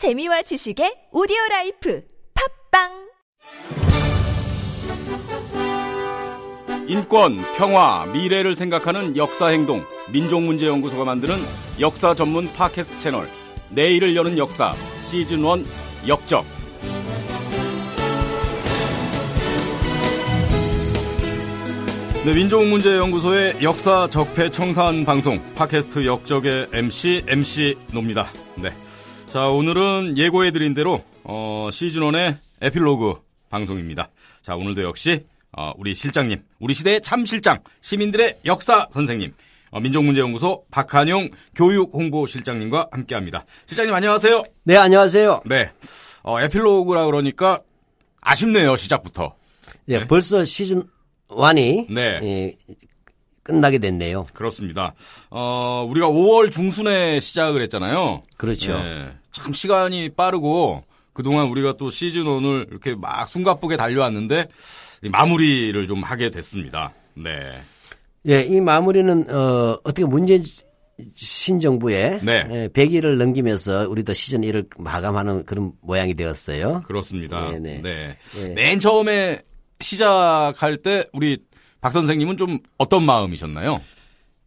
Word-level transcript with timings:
재미와 0.00 0.40
지식의 0.40 1.08
오디오 1.12 1.36
라이프 1.50 2.02
팟빵 2.70 2.88
인권, 6.88 7.36
평화, 7.58 8.06
미래를 8.10 8.54
생각하는 8.54 9.18
역사 9.18 9.48
행동, 9.48 9.84
민족문제연구소가 10.10 11.04
만드는 11.04 11.34
역사 11.80 12.14
전문 12.14 12.50
팟캐스트 12.50 12.96
채널, 12.98 13.28
내일을 13.68 14.16
여는 14.16 14.38
역사, 14.38 14.72
시즌 15.00 15.44
1 15.44 15.66
역적. 16.08 16.46
네, 22.24 22.32
민족문제연구소의 22.32 23.62
역사 23.62 24.08
적폐 24.08 24.50
청산 24.50 25.04
방송, 25.04 25.42
팟캐스트 25.56 26.06
역적의 26.06 26.68
MC, 26.72 27.24
MC 27.28 27.76
노입니다. 27.92 28.30
네. 28.56 28.74
자, 29.30 29.46
오늘은 29.46 30.18
예고해드린 30.18 30.74
대로, 30.74 31.04
어, 31.22 31.68
시즌1의 31.70 32.36
에필로그 32.62 33.20
방송입니다. 33.48 34.10
자, 34.42 34.56
오늘도 34.56 34.82
역시 34.82 35.24
어, 35.52 35.72
우리 35.76 35.94
실장님, 35.94 36.42
우리 36.58 36.74
시대의 36.74 37.00
참 37.00 37.24
실장, 37.24 37.58
시민들의 37.80 38.40
역사 38.44 38.88
선생님, 38.90 39.32
어, 39.70 39.78
민족문제연구소 39.78 40.64
박한용 40.72 41.28
교육홍보실장님과 41.54 42.88
함께합니다. 42.90 43.44
실장님 43.66 43.94
안녕하세요. 43.94 44.42
네, 44.64 44.76
안녕하세요. 44.76 45.42
네, 45.46 45.70
어, 46.24 46.40
에필로그라 46.40 47.06
그러니까 47.06 47.60
아쉽네요 48.20 48.76
시작부터. 48.76 49.36
예, 49.88 50.00
네. 50.00 50.06
벌써 50.08 50.44
시즌 50.44 50.82
1이 51.28 51.86
네. 51.92 52.18
예, 52.22 52.52
끝나게 53.50 53.78
됐네요. 53.78 54.26
그렇습니다. 54.32 54.94
어, 55.28 55.84
우리가 55.90 56.08
5월 56.08 56.52
중순에 56.52 57.18
시작을 57.18 57.62
했잖아요. 57.62 58.22
그렇죠. 58.36 58.78
네, 58.78 59.08
참 59.32 59.52
시간이 59.52 60.10
빠르고 60.10 60.84
그동안 61.12 61.48
우리가 61.48 61.76
또 61.76 61.90
시즌 61.90 62.24
1을 62.24 62.70
이렇게 62.70 62.94
막 62.94 63.28
숨가쁘게 63.28 63.76
달려왔는데 63.76 64.46
이 65.02 65.08
마무리를 65.08 65.86
좀 65.88 66.02
하게 66.04 66.30
됐습니다. 66.30 66.92
네. 67.14 67.60
예, 68.28 68.42
이 68.42 68.60
마무리는 68.60 69.34
어, 69.34 69.78
어떻게 69.82 70.04
문재인 70.04 70.44
신정부의 71.14 72.20
네. 72.22 72.46
예, 72.50 72.68
100일을 72.68 73.16
넘기면서 73.16 73.88
우리도 73.88 74.14
시즌 74.14 74.42
1을 74.42 74.68
마감하는 74.78 75.44
그런 75.44 75.72
모양이 75.80 76.14
되었어요. 76.14 76.82
그렇습니다. 76.86 77.50
네네. 77.50 77.80
네. 77.82 78.16
네. 78.30 78.48
맨 78.54 78.78
처음에 78.78 79.40
시작할 79.80 80.76
때 80.76 81.06
우리 81.12 81.38
박 81.80 81.90
선생님은 81.92 82.36
좀 82.36 82.58
어떤 82.78 83.02
마음이셨나요? 83.04 83.80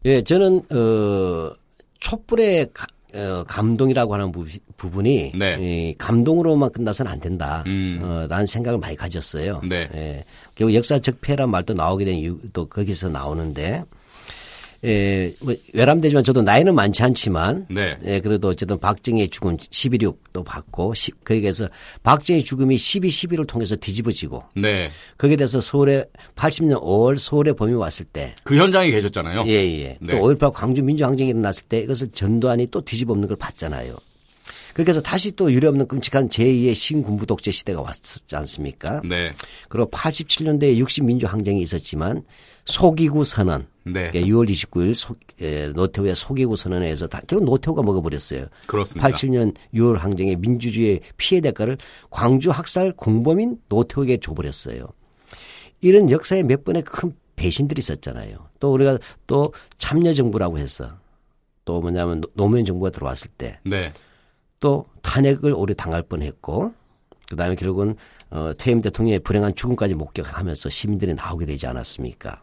예, 0.05 0.21
저는 0.21 0.61
어, 0.71 1.51
촛불의 1.99 2.67
가- 2.73 2.87
어, 3.15 3.43
감동이라고 3.47 4.13
하는 4.13 4.31
부, 4.31 4.45
부분이 4.75 5.33
네. 5.35 5.57
이 5.59 5.95
감동으로만 5.97 6.71
끝나서는 6.71 7.11
안 7.11 7.19
된다. 7.19 7.63
음. 7.67 7.99
어, 8.03 8.25
라는 8.27 8.45
생각을 8.45 8.79
많이 8.79 8.95
가졌어요. 8.95 9.61
네. 9.67 9.87
예, 9.95 10.23
결국 10.55 10.73
역사 10.75 10.97
적 10.99 11.21
폐란 11.21 11.49
말도 11.51 11.73
나오게 11.73 12.05
된 12.05 12.15
이유도 12.15 12.65
거기서 12.65 13.09
나오는데 13.09 13.83
예, 14.85 15.33
뭐 15.41 15.55
외람되지만 15.73 16.23
저도 16.23 16.41
나이는 16.41 16.75
많지 16.75 17.03
않지만 17.03 17.67
네. 17.69 17.97
예, 18.05 18.19
그래도 18.19 18.49
어쨌든 18.49 18.77
박정희의 18.79 19.29
죽음 19.29 19.57
11.6도 19.57 20.43
받고 20.45 20.93
시, 20.93 21.11
거기에서 21.23 21.69
박정희 22.03 22.43
죽음이 22.43 22.77
12, 22.77 23.09
11을 23.09 23.47
통해서 23.47 23.75
뒤집어지고 23.75 24.43
네. 24.55 24.89
거기에 25.17 25.37
대해서 25.37 25.61
서울에 25.61 26.03
80년 26.35 26.81
5월 26.83 27.17
서울에 27.17 27.53
범이 27.53 27.73
왔을 27.73 28.05
때 28.05 28.33
그 28.43 28.57
현장에 28.57 28.91
계셨잖아요. 28.91 29.43
예, 29.47 29.51
예. 29.51 29.97
네. 30.01 30.13
또5.18 30.19 30.51
광주 30.53 30.83
민주항쟁이 30.83 31.29
일어났을 31.31 31.67
때 31.67 31.79
이것을 31.79 32.09
전두환이 32.11 32.67
또 32.67 32.81
뒤집어엎는 32.81 33.27
걸 33.27 33.37
봤잖아요. 33.37 33.95
그렇게 34.73 34.91
해서 34.91 35.01
다시 35.01 35.31
또 35.35 35.51
유례없는 35.51 35.87
끔찍한 35.87 36.29
제2의 36.29 36.73
신군부 36.73 37.25
독재 37.25 37.51
시대가 37.51 37.81
왔었지 37.81 38.35
않습니까? 38.35 39.01
네. 39.07 39.31
그리고 39.69 39.89
87년대에 39.91 40.83
60민주 40.83 41.25
항쟁이 41.27 41.61
있었지만 41.61 42.23
소기구 42.65 43.23
선언, 43.23 43.67
네. 43.83 44.09
예, 44.15 44.21
6월 44.23 44.49
29일 44.49 44.93
소, 44.93 45.15
예, 45.41 45.67
노태우의 45.67 46.15
소기구 46.15 46.55
선언에 46.55 46.85
의해서 46.85 47.07
다 47.07 47.21
결국 47.27 47.45
노태우가 47.45 47.83
먹어버렸어요. 47.83 48.47
그렇습니다. 48.67 49.07
87년 49.09 49.53
6월 49.73 49.97
항쟁의 49.97 50.37
민주주의의 50.37 51.01
피해 51.17 51.41
대가를 51.41 51.77
광주 52.09 52.49
학살 52.49 52.93
공범인 52.93 53.57
노태우에게 53.69 54.17
줘버렸어요. 54.17 54.87
이런 55.81 56.09
역사에 56.09 56.43
몇 56.43 56.63
번의 56.63 56.83
큰 56.83 57.13
배신들이 57.35 57.79
있었잖아요. 57.79 58.37
또 58.59 58.71
우리가 58.73 58.97
또 59.27 59.53
참여정부라고 59.77 60.57
해서 60.57 60.89
또 61.65 61.81
뭐냐면 61.81 62.21
노- 62.21 62.29
노무현 62.35 62.63
정부가 62.63 62.89
들어왔을 62.91 63.29
때 63.37 63.59
네. 63.65 63.91
또 64.63 64.85
탄핵을 65.01 65.53
오래 65.53 65.73
당할 65.73 66.01
뻔했고 66.03 66.73
그다음에 67.29 67.53
결국은 67.55 67.97
어, 68.29 68.53
퇴임 68.57 68.81
대통령의 68.81 69.19
불행한 69.19 69.55
죽음까지 69.55 69.93
목격하면서 69.95 70.69
시민들이 70.69 71.13
나오게 71.13 71.45
되지 71.45 71.67
않았습니까? 71.67 72.41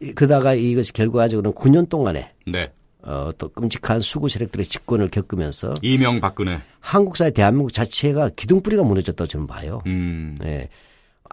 이- 0.00 0.12
그다가 0.12 0.54
이것이 0.54 0.92
결과적으로는 0.92 1.52
9년 1.56 1.88
동안에 1.88 2.30
네. 2.46 2.70
어, 3.02 3.30
또 3.38 3.48
끔찍한 3.48 3.98
수구 3.98 4.28
세력들의 4.28 4.64
집권을 4.66 5.08
겪으면서 5.10 5.74
이명 5.82 6.20
박근혜. 6.20 6.60
한국 6.78 7.16
사회 7.16 7.32
대한민국 7.32 7.72
자체가 7.72 8.28
기둥뿌리가 8.36 8.84
무너졌다고 8.84 9.26
저는 9.26 9.48
봐요. 9.48 9.82
음. 9.86 10.36
예. 10.44 10.68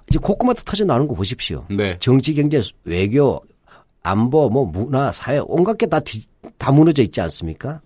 이제 0.09 0.17
곳곳마다 0.17 0.63
터져 0.65 0.85
나오는 0.85 1.07
거 1.07 1.13
보십시오. 1.13 1.67
네. 1.69 1.99
정치, 1.99 2.33
경제, 2.33 2.59
외교, 2.83 3.43
안보, 4.01 4.49
뭐 4.49 4.65
문화, 4.65 5.11
사회 5.11 5.39
온갖 5.45 5.77
게 5.77 5.85
다 5.85 5.99
다 6.57 6.71
무너져 6.71 7.03
있지 7.03 7.21
않습니까? 7.21 7.81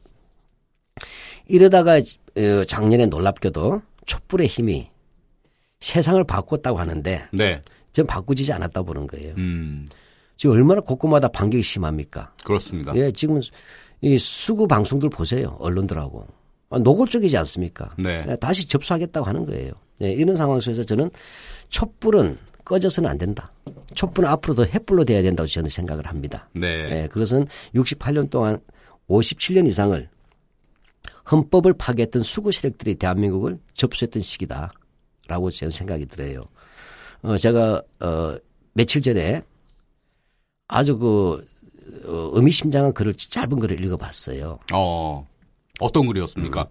이러다가 1.48 1.98
어, 1.98 2.64
작년에 2.68 3.06
놀랍게도 3.08 3.82
촛불의 4.06 4.48
힘이 4.48 4.90
세상을 5.80 6.24
바꿨다고 6.24 6.80
하는데 6.80 7.26
네. 7.32 7.62
전 7.92 8.08
바꾸지지 8.08 8.52
않았다 8.54 8.82
보는 8.84 9.08
거예요. 9.08 9.34
음. 9.38 9.86
지금 10.38 10.56
얼마나 10.56 10.82
곳곳마다 10.82 11.28
반격이 11.28 11.62
심합니까? 11.62 12.34
그렇습니다. 12.44 12.96
예, 12.96 13.12
지금 13.12 13.40
이 14.02 14.18
수구 14.18 14.68
방송들 14.68 15.10
보세요. 15.10 15.56
언론들하고. 15.60 16.26
아, 16.70 16.80
노골적이지 16.80 17.38
않습니까? 17.38 17.94
네. 17.98 18.26
예, 18.28 18.36
다시 18.38 18.68
접수하겠다고 18.68 19.28
하는 19.28 19.46
거예요. 19.46 19.72
예, 20.02 20.12
이런 20.12 20.36
상황 20.36 20.60
속에서 20.60 20.84
저는 20.84 21.12
촛불은 21.70 22.38
꺼져서는 22.66 23.10
안 23.10 23.18
된다. 23.18 23.52
촛불은 23.94 24.28
앞으로 24.30 24.56
더 24.56 24.64
햇불로 24.64 25.06
돼야 25.06 25.22
된다고 25.22 25.48
저는 25.48 25.70
생각을 25.70 26.08
합니다. 26.08 26.50
네. 26.54 27.04
예, 27.04 27.08
그것은 27.08 27.46
68년 27.76 28.30
동안 28.30 28.60
57년 29.08 29.68
이상을 29.68 30.10
헌법을 31.32 31.74
파괴했던 31.74 32.22
수구 32.22 32.52
세력들이 32.52 32.96
대한민국을 32.96 33.58
접수했던 33.74 34.22
시기다라고 34.22 35.52
저는 35.52 35.72
생각이 35.72 36.06
들어요. 36.06 36.42
어, 37.22 37.38
제가 37.38 37.82
어, 38.02 38.36
며칠 38.74 39.02
전에 39.02 39.42
아주 40.68 40.98
그 40.98 41.46
어, 42.06 42.32
의미심장한 42.34 42.94
글을 42.94 43.14
짧은 43.16 43.60
글을 43.60 43.84
읽어봤어요. 43.84 44.60
어. 44.74 45.28
어떤 45.80 46.08
글이었습니까? 46.08 46.68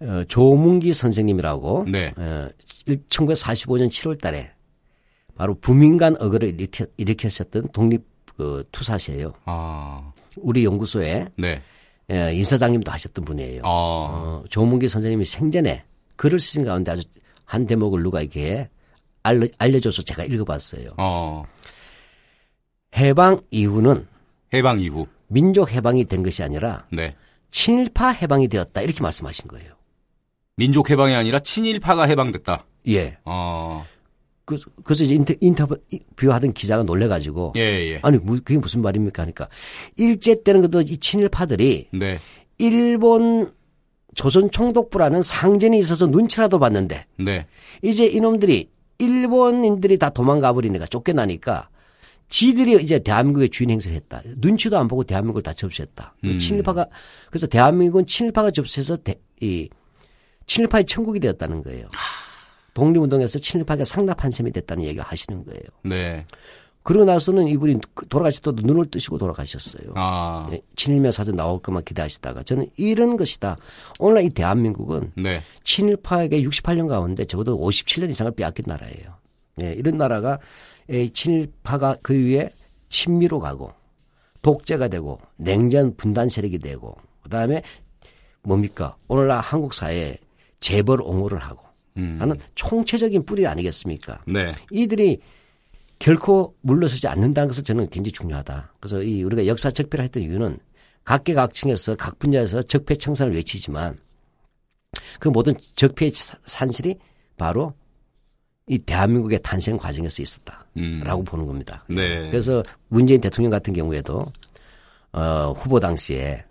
어, 0.00 0.24
조문기 0.28 0.92
선생님이라고 0.92 1.86
네. 1.88 2.12
어, 2.16 2.48
1945년 3.08 3.88
7월달에 3.88 4.50
바로 5.36 5.54
부민간 5.54 6.16
어거를 6.20 6.48
일으켜, 6.50 6.86
일으켰었던 6.96 7.68
독립 7.72 8.04
그 8.36 8.64
투사시예요. 8.72 9.32
아. 9.44 10.12
우리 10.38 10.64
연구소에 10.64 11.28
네. 11.36 11.62
예, 12.10 12.34
이사장님도 12.34 12.90
하셨던 12.90 13.24
분이에요. 13.24 13.62
아. 13.64 13.68
어, 13.68 14.44
조문기 14.48 14.88
선생님이 14.88 15.24
생전에 15.24 15.84
글을 16.16 16.38
쓰신 16.38 16.64
가운데 16.64 16.92
아주 16.92 17.02
한 17.44 17.66
대목을 17.66 18.02
누가 18.02 18.20
이렇게 18.20 18.68
알려, 19.22 19.48
알려줘서 19.58 20.02
제가 20.02 20.24
읽어봤어요. 20.24 20.94
어. 20.98 21.44
해방 22.96 23.40
이후는 23.50 24.06
해방 24.52 24.80
이후. 24.80 25.06
민족 25.28 25.72
해방이 25.72 26.04
된 26.04 26.22
것이 26.22 26.42
아니라 26.42 26.86
네. 26.90 27.16
친일파 27.50 28.10
해방이 28.10 28.48
되었다 28.48 28.82
이렇게 28.82 29.02
말씀하신 29.02 29.48
거예요. 29.48 29.72
민족 30.56 30.90
해방이 30.90 31.14
아니라 31.14 31.40
친일파가 31.40 32.04
해방됐다. 32.04 32.64
예. 32.88 33.18
어. 33.24 33.84
그, 34.44 34.56
그래서 34.84 35.04
이제 35.04 35.14
인터, 35.14 35.32
인터뷰하던 35.40 36.52
기자가 36.52 36.82
놀래가지고 36.82 37.54
예, 37.56 37.60
예. 37.60 37.98
아니 38.02 38.18
무- 38.18 38.40
그게 38.42 38.58
무슨 38.58 38.82
말입니까 38.82 39.22
하니까 39.22 39.48
일제 39.96 40.42
때는 40.42 40.60
그도 40.62 40.80
이 40.82 40.96
친일파들이 40.98 41.88
네. 41.92 42.18
일본 42.58 43.50
조선 44.14 44.50
총독부라는 44.50 45.22
상전이 45.22 45.78
있어서 45.78 46.06
눈치라도 46.06 46.58
봤는데 46.58 47.06
네. 47.18 47.46
이제 47.82 48.06
이놈들이 48.06 48.68
일본인들이 48.98 49.98
다 49.98 50.10
도망가 50.10 50.52
버리니까 50.52 50.86
쫓겨나니까 50.86 51.68
지들이 52.28 52.82
이제 52.82 52.98
대한민국의 52.98 53.48
주인 53.48 53.70
행세를 53.70 53.96
했다. 53.96 54.22
눈치도 54.36 54.78
안 54.78 54.88
보고 54.88 55.04
대한민국을 55.04 55.42
다 55.42 55.52
접수했다. 55.52 56.14
그래서 56.20 56.38
친일파가 56.38 56.86
그래서 57.28 57.46
대한민국은 57.46 58.06
친일파가 58.06 58.50
접수해서 58.50 58.96
대, 58.96 59.16
이 59.40 59.68
친일파의 60.46 60.84
천국이 60.84 61.18
되었다는 61.20 61.62
거예요. 61.62 61.88
독립운동에서 62.74 63.38
친일파가 63.38 63.84
상납한 63.84 64.30
셈이 64.30 64.50
됐다는 64.52 64.84
얘기를 64.84 65.02
하시는 65.04 65.44
거예요. 65.44 65.62
네. 65.84 66.26
그러고 66.82 67.06
나서는 67.06 67.48
이분이 67.48 67.78
돌아가실 68.10 68.42
때도 68.42 68.60
눈을 68.60 68.90
뜨시고 68.90 69.16
돌아가셨어요. 69.16 69.92
아. 69.94 70.46
네, 70.50 70.60
친일면 70.76 71.12
사전 71.12 71.34
나올 71.34 71.62
것만 71.62 71.82
기대하시다가 71.82 72.42
저는 72.42 72.66
이런 72.76 73.16
것이다. 73.16 73.56
오늘 73.98 74.22
이 74.22 74.28
대한민국은 74.28 75.12
네. 75.16 75.40
친일파에게 75.62 76.42
68년 76.42 76.86
가운데 76.86 77.24
적어도 77.24 77.58
57년 77.58 78.10
이상을 78.10 78.32
빼앗긴 78.32 78.66
나라예요. 78.68 79.14
예, 79.62 79.72
이런 79.72 79.96
나라가 79.96 80.38
이 80.90 81.08
친일파가 81.08 81.96
그 82.02 82.12
위에 82.12 82.50
친미로 82.90 83.40
가고 83.40 83.72
독재가 84.42 84.88
되고 84.88 85.18
냉전 85.36 85.96
분단 85.96 86.28
세력이 86.28 86.58
되고 86.58 86.96
그다음에 87.22 87.62
뭡니까 88.42 88.96
오늘날 89.08 89.40
한국 89.40 89.72
사회에 89.72 90.18
재벌 90.60 91.00
옹호를 91.00 91.38
하고 91.38 91.63
하는 91.96 92.36
총체적인 92.56 93.24
뿌리 93.24 93.46
아니겠습니까? 93.46 94.20
네. 94.26 94.50
이들이 94.72 95.18
결코 96.00 96.54
물러서지 96.62 97.06
않는다는 97.06 97.48
것을 97.48 97.62
저는 97.62 97.88
굉장히 97.90 98.12
중요하다. 98.12 98.72
그래서 98.80 99.00
이 99.02 99.22
우리가 99.22 99.46
역사 99.46 99.70
적폐를 99.70 100.04
했던 100.04 100.22
이유는 100.24 100.58
각계각층에서 101.04 101.94
각 101.94 102.18
분야에서 102.18 102.62
적폐 102.62 102.96
청산을 102.96 103.34
외치지만 103.34 103.98
그 105.20 105.28
모든 105.28 105.54
적폐의 105.76 106.10
사- 106.10 106.36
산실이 106.44 106.96
바로 107.36 107.72
이 108.66 108.78
대한민국의 108.78 109.40
탄생 109.42 109.76
과정에서 109.76 110.22
있었다라고 110.22 111.20
음. 111.20 111.24
보는 111.24 111.46
겁니다. 111.46 111.84
네. 111.88 112.28
그래서 112.30 112.62
문재인 112.88 113.20
대통령 113.20 113.50
같은 113.50 113.72
경우에도 113.72 114.24
어, 115.12 115.52
후보 115.56 115.78
당시에 115.78 116.44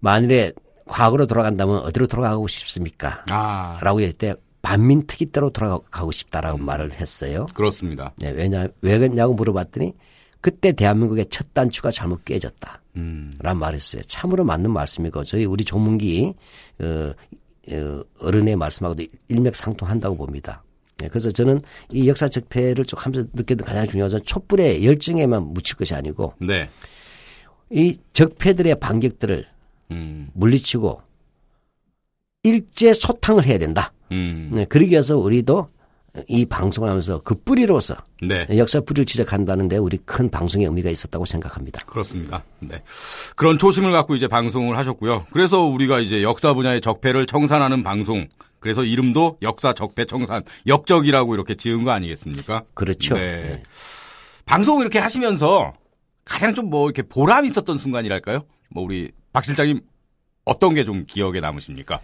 만일에 0.00 0.52
과거로 0.86 1.26
돌아간다면 1.26 1.78
어디로 1.80 2.06
돌아가고 2.06 2.48
싶습니까? 2.48 3.24
아. 3.30 3.78
라고 3.82 4.00
했을 4.00 4.12
때 4.12 4.34
반민특위 4.62 5.30
때로 5.30 5.50
돌아가고 5.50 6.12
싶다라고 6.12 6.58
말을 6.58 6.94
했어요. 6.94 7.46
그렇습니다. 7.54 8.12
네, 8.18 8.30
왜냐, 8.30 8.68
왜 8.80 8.98
그랬냐고 8.98 9.34
물어봤더니 9.34 9.92
그때 10.40 10.72
대한민국의 10.72 11.26
첫 11.26 11.52
단추가 11.54 11.90
잘못 11.90 12.24
깨졌다. 12.24 12.80
음. 12.96 13.32
라는 13.40 13.60
말을 13.60 13.76
했어요. 13.76 14.02
참으로 14.06 14.44
맞는 14.44 14.70
말씀이고 14.70 15.24
저희 15.24 15.44
우리 15.44 15.64
조문기 15.64 16.34
어, 16.80 17.12
어, 17.70 18.02
어른의 18.20 18.56
말씀하고도 18.56 19.04
일맥상통한다고 19.28 20.16
봅니다. 20.16 20.64
네, 20.98 21.08
그래서 21.08 21.30
저는 21.30 21.60
이 21.90 22.08
역사 22.08 22.28
적폐를 22.28 22.84
쭉 22.84 23.04
하면서 23.04 23.28
느꼈던 23.32 23.66
가장 23.66 23.86
중요한 23.88 24.10
것은 24.10 24.24
촛불의 24.24 24.84
열정에만 24.84 25.42
묻힐 25.42 25.76
것이 25.76 25.94
아니고 25.94 26.34
네. 26.38 26.68
이 27.70 27.96
적폐들의 28.12 28.78
반격들을 28.78 29.46
음. 29.92 30.28
물리치고 30.34 31.00
일제 32.42 32.92
소탕을 32.92 33.44
해야 33.46 33.58
된다. 33.58 33.92
음. 34.10 34.50
네, 34.52 34.64
그러기 34.64 34.90
위해서 34.90 35.16
우리도 35.16 35.68
이 36.28 36.44
방송을 36.44 36.90
하면서 36.90 37.20
그 37.22 37.34
뿌리로서 37.34 37.94
네. 38.20 38.46
역사 38.58 38.80
뿌리를 38.80 39.06
지적한다는데 39.06 39.78
우리 39.78 39.96
큰 39.98 40.30
방송의 40.30 40.66
의미가 40.66 40.90
있었다고 40.90 41.24
생각합니다. 41.24 41.80
그렇습니다. 41.86 42.44
네. 42.60 42.82
그런 43.34 43.56
초심을 43.56 43.92
갖고 43.92 44.14
이제 44.14 44.28
방송을 44.28 44.76
하셨고요. 44.76 45.26
그래서 45.32 45.62
우리가 45.62 46.00
이제 46.00 46.22
역사 46.22 46.52
분야의 46.52 46.82
적폐를 46.82 47.26
청산하는 47.26 47.82
방송. 47.82 48.26
그래서 48.60 48.84
이름도 48.84 49.38
역사 49.42 49.72
적폐 49.72 50.04
청산 50.04 50.42
역적이라고 50.66 51.34
이렇게 51.34 51.54
지은 51.54 51.82
거 51.82 51.90
아니겠습니까? 51.92 52.64
그렇죠. 52.74 53.14
네. 53.14 53.42
네. 53.42 53.62
방송 54.44 54.80
이렇게 54.80 54.98
하시면서 54.98 55.72
가장 56.24 56.54
좀 56.54 56.68
뭐 56.68 56.86
이렇게 56.86 57.02
보람 57.02 57.44
있었던 57.46 57.78
순간이랄까요? 57.78 58.42
뭐 58.68 58.84
우리 58.84 59.10
박 59.32 59.44
실장님 59.44 59.80
어떤 60.44 60.74
게 60.74 60.84
좀 60.84 61.04
기억에 61.06 61.40
남으십니까? 61.40 62.00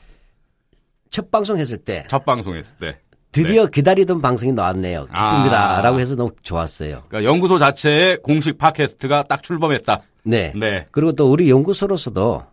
첫 1.11 1.31
방송 1.31 1.59
했을 1.59 1.79
때 1.79 2.05
첫 2.09 2.25
방송했을 2.25 2.77
때. 2.79 2.99
드디어 3.33 3.67
기다리던 3.67 4.23
방송이 4.23 4.53
나왔네요. 4.53 5.03
기쁩니다. 5.07 5.77
아. 5.79 5.83
라고 5.83 6.01
해서 6.01 6.15
너무 6.15 6.31
좋았어요. 6.43 7.05
그러니까 7.09 7.25
연구소 7.31 7.59
자체의 7.59 8.23
공식 8.23 8.57
팟캐스트가 8.57 9.25
딱 9.25 9.43
출범했다. 9.43 10.01
네. 10.25 10.53
네. 10.57 10.87
그리고 10.93 11.13
또 11.13 11.31
우리 11.31 11.51
연구소로서도 11.51 12.45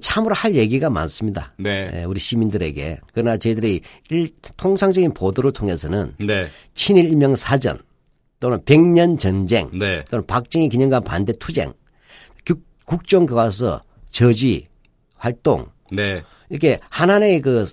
참으로 0.00 0.34
할 0.34 0.54
얘기가 0.56 0.90
많습니다. 0.90 1.52
네. 1.58 1.90
예, 1.94 2.04
우리 2.04 2.18
시민들에게. 2.20 2.98
그러나 3.12 3.36
저희들이 3.36 3.80
일, 4.10 4.30
통상적인 4.56 5.14
보도를 5.14 5.52
통해서는 5.52 6.14
네. 6.18 6.46
친일 6.74 7.06
일명 7.06 7.36
사전 7.36 7.78
또는 8.40 8.62
백년 8.64 9.16
전쟁 9.18 9.70
네. 9.72 10.04
또는 10.10 10.26
박정희 10.26 10.68
기념관 10.68 11.04
반대 11.04 11.32
투쟁 11.38 11.72
국, 12.46 12.60
국정 12.84 13.24
교과서 13.26 13.80
저지 14.12 14.68
활동 15.16 15.66
네. 15.90 16.22
이렇게 16.48 16.78
하나의 16.90 17.40
그 17.40 17.66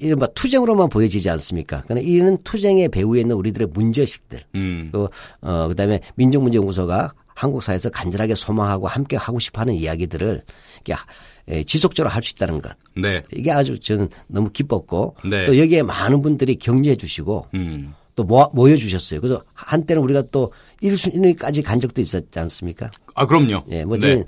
이른바 0.00 0.26
투쟁으로만 0.34 0.88
보여지지 0.88 1.30
않습니까? 1.30 1.82
그러나 1.86 2.00
이는 2.04 2.36
투쟁의 2.42 2.88
배후에 2.88 3.20
있는 3.20 3.36
우리들의 3.36 3.68
문제식들, 3.68 4.40
음. 4.56 4.90
그, 4.92 5.06
어, 5.40 5.68
그 5.68 5.74
다음에 5.76 6.00
민족문제연구소가 6.16 7.14
한국 7.28 7.62
사회에서 7.62 7.90
간절하게 7.90 8.34
소망하고 8.34 8.86
함께 8.88 9.16
하고 9.16 9.38
싶어 9.38 9.60
하는 9.60 9.74
이야기들을 9.74 10.42
이렇게 10.76 10.92
하- 10.94 11.04
에, 11.48 11.62
지속적으로 11.62 12.10
할 12.10 12.22
수 12.22 12.32
있다는 12.32 12.60
것. 12.60 12.72
네. 12.96 13.22
이게 13.32 13.52
아주 13.52 13.78
저는 13.78 14.08
너무 14.26 14.50
기뻤고 14.50 15.16
네. 15.30 15.44
또 15.44 15.58
여기에 15.58 15.82
많은 15.82 16.22
분들이 16.22 16.56
격려해 16.56 16.96
주시고 16.96 17.46
음. 17.54 17.94
또 18.16 18.24
모아, 18.24 18.48
모여주셨어요. 18.52 19.20
그래서 19.20 19.42
한때는 19.54 20.02
우리가 20.02 20.22
또 20.30 20.52
1순위까지 20.82 21.62
간 21.64 21.80
적도 21.80 22.00
있었지 22.00 22.38
않습니까? 22.38 22.90
아, 23.14 23.26
그럼요. 23.26 23.60
예, 23.70 23.84
뭐, 23.84 23.98
네. 23.98 24.24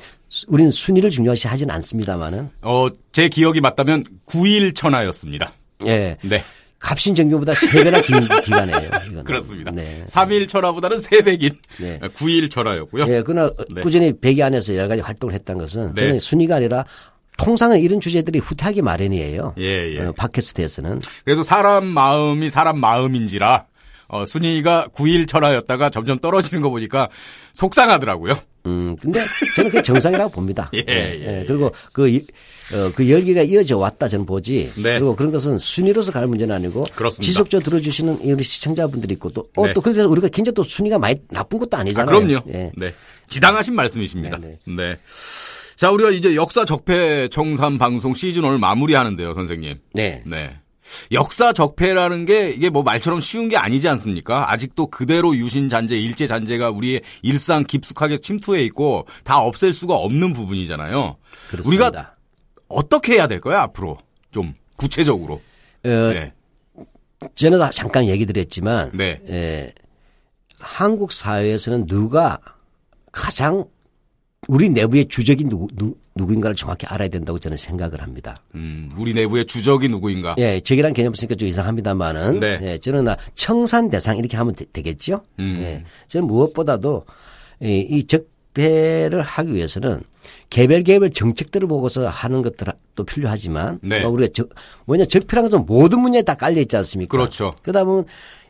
우리는 0.49 0.71
순위를 0.71 1.11
중요시 1.11 1.49
하진 1.49 1.71
않습니다만은, 1.71 2.51
어, 2.63 2.89
제 3.13 3.29
기억이 3.29 3.61
맞다면 3.61 4.05
9일 4.27 4.75
천하였습니다. 4.75 5.53
예. 5.87 6.17
네. 6.23 6.43
갑신 6.79 7.15
정교보다 7.15 7.55
세배나 7.55 8.01
긴 8.03 8.29
기간이에요. 8.45 8.91
이거는. 9.07 9.25
그렇습니다. 9.25 9.71
네. 9.73 10.05
3일 10.07 10.49
천하보다는 10.49 10.99
3배 10.99 11.41
긴 11.41 11.51
네. 11.79 11.99
9일 11.99 12.51
천하였고요. 12.51 13.07
예, 13.09 13.23
그러나 13.23 13.51
네. 13.75 13.81
꾸준히 13.81 14.13
백이 14.19 14.43
안에서 14.43 14.75
여러 14.77 14.87
가지 14.87 15.01
활동을 15.01 15.35
했다는 15.35 15.59
것은 15.59 15.95
네. 15.95 16.01
저는 16.01 16.19
순위가 16.19 16.57
아니라 16.57 16.85
통상은 17.39 17.81
이런 17.81 18.01
주제들이 18.01 18.39
후퇴하기 18.39 18.83
마련이에요. 18.83 19.55
예, 19.59 19.95
예. 19.97 20.01
어, 20.01 20.13
팟캐스트에서는. 20.17 21.01
그래서 21.25 21.43
사람 21.43 21.87
마음이 21.87 22.51
사람 22.51 22.79
마음인지라 22.79 23.67
어, 24.09 24.25
순위가 24.25 24.89
9일 24.95 25.27
천하였다가 25.27 25.91
점점 25.91 26.19
떨어지는 26.19 26.63
거 26.63 26.71
보니까 26.71 27.09
속상하더라고요. 27.55 28.35
음, 28.67 28.97
근데 29.01 29.25
저는 29.55 29.71
그게 29.71 29.83
정상이라고 29.83 30.31
봅니다. 30.33 30.71
예, 30.75 30.85
예. 30.89 31.45
그리고 31.47 31.71
그, 31.93 32.09
이- 32.09 32.19
어, 32.75 32.91
그 32.97 33.09
열기가 33.09 33.43
이어져 33.43 33.79
왔다 33.79 34.09
저는 34.09 34.27
보지. 34.27 34.73
네. 34.77 34.95
그리고 34.95 35.15
그런 35.15 35.31
것은 35.33 35.57
순위로서 35.59 36.11
갈 36.13 36.27
문제는 36.27 36.55
아니고 36.55 36.83
그렇습니다. 36.95 37.25
지속적으로 37.25 37.65
들어주시는 37.71 38.25
이 38.25 38.33
우리 38.33 38.43
시청자분들이 38.43 39.15
있고 39.15 39.31
또, 39.31 39.47
어, 39.57 39.67
네. 39.67 39.73
또 39.73 39.81
그래서 39.81 40.09
우리가 40.09 40.29
굉장히 40.29 40.55
또 40.55 40.65
순위가 40.65 40.99
많이 40.99 41.15
나쁜 41.29 41.59
것도 41.61 41.77
아, 41.77 41.81
아니잖아요. 41.81 42.19
그럼요. 42.19 42.41
예. 42.53 42.73
네. 42.77 42.93
지당하신 43.29 43.75
말씀이십니다. 43.75 44.39
네, 44.39 44.59
네. 44.65 44.97
자, 45.77 45.91
우리가 45.91 46.11
이제 46.11 46.35
역사 46.35 46.65
적폐 46.65 47.29
청산 47.29 47.79
방송 47.79 48.15
시즌 48.15 48.45
오늘 48.45 48.59
마무리하는데요, 48.59 49.35
선생님. 49.35 49.79
네. 49.95 50.23
네. 50.27 50.57
역사 51.13 51.53
적폐라는 51.53 52.25
게 52.25 52.51
이게 52.51 52.71
뭐 52.71 52.83
말처럼 52.83 53.21
쉬운 53.21 53.49
게 53.49 53.57
아니지 53.57 53.89
않습니까? 53.89 54.51
아직도 54.53 54.89
그대로 54.89 55.37
유신 55.37 55.69
잔재, 55.69 55.97
일제 55.97 56.27
잔재가 56.27 56.71
우리의 56.71 57.03
일상 57.23 57.65
깊숙하게 57.65 58.19
침투해 58.19 58.63
있고 58.65 59.07
다 59.25 59.39
없앨 59.41 59.73
수가 59.73 59.95
없는 59.95 60.33
부분이잖아요. 60.33 61.17
그렇습니다. 61.51 61.87
우리가 61.87 62.15
어떻게 62.69 63.15
해야 63.15 63.27
될까요, 63.27 63.59
앞으로? 63.59 63.99
좀 64.31 64.55
구체적으로. 64.77 65.35
어, 65.85 65.89
네. 65.89 66.33
저는 67.35 67.59
다 67.59 67.71
잠깐 67.73 68.07
얘기 68.07 68.27
드렸지만 68.27 68.91
네. 68.93 69.21
에, 69.29 69.73
한국 70.59 71.13
사회에서는 71.13 71.87
누가 71.87 72.39
가장 73.13 73.65
우리 74.49 74.69
내부의 74.69 75.07
주적이 75.09 75.45
누구, 75.45 75.69
누, 75.75 75.95
누구인가를 76.17 76.57
정확히 76.57 76.87
알아야 76.87 77.09
된다고 77.09 77.39
저는 77.39 77.57
생각을 77.57 78.03
합니다. 78.03 78.37
음, 78.55 78.91
우리 78.99 79.15
내부의 79.15 79.45
주적이 79.47 79.89
누구인가? 79.89 80.35
예, 80.39 80.59
적이란 80.61 80.93
개념 80.93 81.15
쓰니까 81.15 81.35
좀 81.37 81.49
이상합니다만은 81.49 82.41
네. 82.41 82.59
예, 82.63 82.79
저는 82.79 83.05
나 83.05 83.17
청산 83.35 83.91
대상 83.91 84.17
이렇게 84.19 84.37
하면 84.37 84.55
되, 84.55 84.65
겠죠 84.83 85.21
음. 85.39 85.57
예, 85.61 85.85
저는 86.09 86.27
무엇보다도 86.27 87.05
이, 87.63 87.87
이 87.89 88.05
적폐를 88.05 89.23
하기 89.23 89.55
위해서는 89.55 90.03
개별 90.51 90.83
개별 90.83 91.11
정책들을 91.11 91.69
보고서 91.69 92.09
하는 92.09 92.43
것들도 92.43 93.05
필요하지만 93.07 93.79
네. 93.83 94.01
뭐 94.01 94.11
우리가 94.11 94.31
저, 94.35 94.45
뭐냐 94.87 95.05
적폐라는 95.05 95.51
것은 95.51 95.67
모든 95.67 96.01
문제에 96.01 96.23
다 96.23 96.35
깔려 96.35 96.61
있지 96.61 96.77
않습니까? 96.77 97.11
그렇죠. 97.17 97.53
그러다 97.63 97.85
보면 97.85 98.05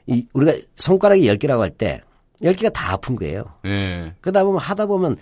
이 0.06 0.25
우리가 0.32 0.52
손가락이 0.76 1.23
10개라고 1.26 1.58
할 1.61 1.70
때 1.70 2.00
10개가 2.42 2.73
다 2.73 2.92
아픈 2.92 3.16
거예요. 3.16 3.44
예. 3.64 4.12
그러다 4.20 4.44
보면 4.44 4.61
하다 4.61 4.87
보면 4.87 5.16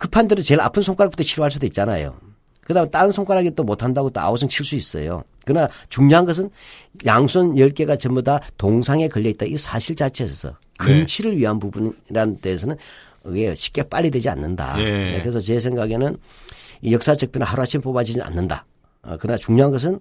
급한 0.00 0.26
대로 0.26 0.40
제일 0.40 0.62
아픈 0.62 0.82
손가락부터 0.82 1.22
치료할 1.22 1.50
수도 1.50 1.66
있잖아요. 1.66 2.16
그 2.62 2.72
다음에 2.72 2.88
다른 2.88 3.12
손가락이 3.12 3.50
또 3.54 3.64
못한다고 3.64 4.08
또 4.08 4.20
아웃은 4.20 4.48
칠 4.48 4.64
수 4.64 4.74
있어요. 4.74 5.22
그러나 5.44 5.68
중요한 5.90 6.24
것은 6.24 6.48
양손 7.04 7.54
10개가 7.56 8.00
전부 8.00 8.22
다 8.22 8.40
동상에 8.56 9.08
걸려있다 9.08 9.44
이 9.44 9.58
사실 9.58 9.94
자체에서 9.94 10.56
근치를 10.78 11.36
위한 11.36 11.58
부분이라는 11.58 12.40
데에서는 12.40 12.76
이게 13.26 13.54
쉽게 13.54 13.82
빨리 13.82 14.10
되지 14.10 14.30
않는다. 14.30 14.80
예. 14.80 14.84
네, 14.84 15.20
그래서 15.20 15.38
제 15.38 15.60
생각에는 15.60 16.16
이 16.80 16.94
역사적 16.94 17.30
변화 17.30 17.44
하루아침에 17.44 17.82
뽑아지지 17.82 18.22
않는다. 18.22 18.64
어, 19.02 19.18
그러나 19.20 19.36
중요한 19.36 19.70
것은 19.70 20.00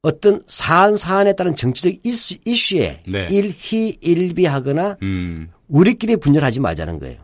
어떤 0.00 0.40
사안 0.46 0.96
사안에 0.96 1.34
따른 1.34 1.54
정치적 1.54 1.92
이슈, 2.04 2.36
이슈에 2.46 3.00
네. 3.06 3.26
일희일비하거나 3.30 4.96
음. 5.02 5.50
우리끼리 5.68 6.16
분열하지 6.16 6.60
말자는 6.60 6.98
거예요. 6.98 7.18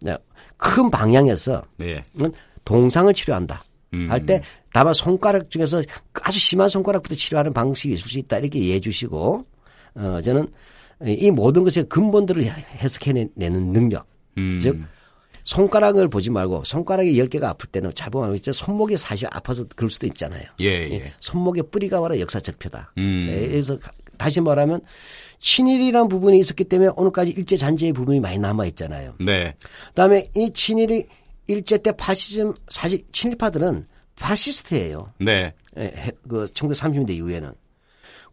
네. 0.00 0.16
네. 0.58 0.74
큰 0.74 0.90
방향에서 0.90 1.62
네. 1.76 2.02
동상을 2.64 3.12
치료한다. 3.14 3.62
음. 3.94 4.06
할때 4.10 4.42
다만 4.74 4.92
손가락 4.92 5.50
중에서 5.50 5.82
아주 6.22 6.38
심한 6.38 6.68
손가락부터 6.68 7.14
치료하는 7.14 7.54
방식이 7.54 7.94
있을 7.94 8.10
수 8.10 8.18
있다 8.18 8.36
이렇게 8.38 8.58
이해해 8.58 8.80
주시고 8.80 9.46
어 9.94 10.20
저는 10.22 10.46
이 11.06 11.30
모든 11.30 11.64
것의 11.64 11.88
근본들을 11.88 12.42
해석해내는 12.44 13.72
능력 13.72 14.06
음. 14.36 14.58
즉 14.60 14.78
손가락을 15.44 16.08
보지 16.08 16.28
말고 16.30 16.64
손가락이 16.64 17.14
10개가 17.14 17.44
아플 17.44 17.68
때는 17.70 17.94
자본하고 17.94 18.34
있죠. 18.36 18.52
손목이 18.52 18.98
사실 18.98 19.26
아파서 19.32 19.64
그럴 19.74 19.88
수도 19.88 20.06
있잖아요. 20.08 20.42
예, 20.60 20.66
예. 20.66 21.10
손목의 21.20 21.64
뿌리가 21.70 22.00
바로 22.02 22.20
역사적 22.20 22.58
표다. 22.58 22.92
음. 22.98 23.26
예, 23.30 23.48
그래서 23.48 23.78
가- 23.78 23.90
다시 24.18 24.40
말하면 24.40 24.80
친일이라는 25.40 26.08
부분이 26.08 26.38
있었기 26.40 26.64
때문에 26.64 26.90
오늘까지 26.96 27.30
일제 27.30 27.56
잔재의 27.56 27.92
부분이 27.92 28.20
많이 28.20 28.38
남아 28.38 28.66
있잖아요. 28.66 29.14
네. 29.20 29.54
그다음에 29.88 30.28
이 30.34 30.50
친일이 30.52 31.04
일제 31.46 31.78
때 31.78 31.92
파시즘 31.92 32.54
사실 32.68 33.02
친일파들은 33.12 33.86
파시스트예요. 34.16 35.12
네. 35.20 35.54
예, 35.78 35.82
해- 35.84 36.10
그 36.28 36.46
1930년대 36.46 37.10
이후에는 37.10 37.52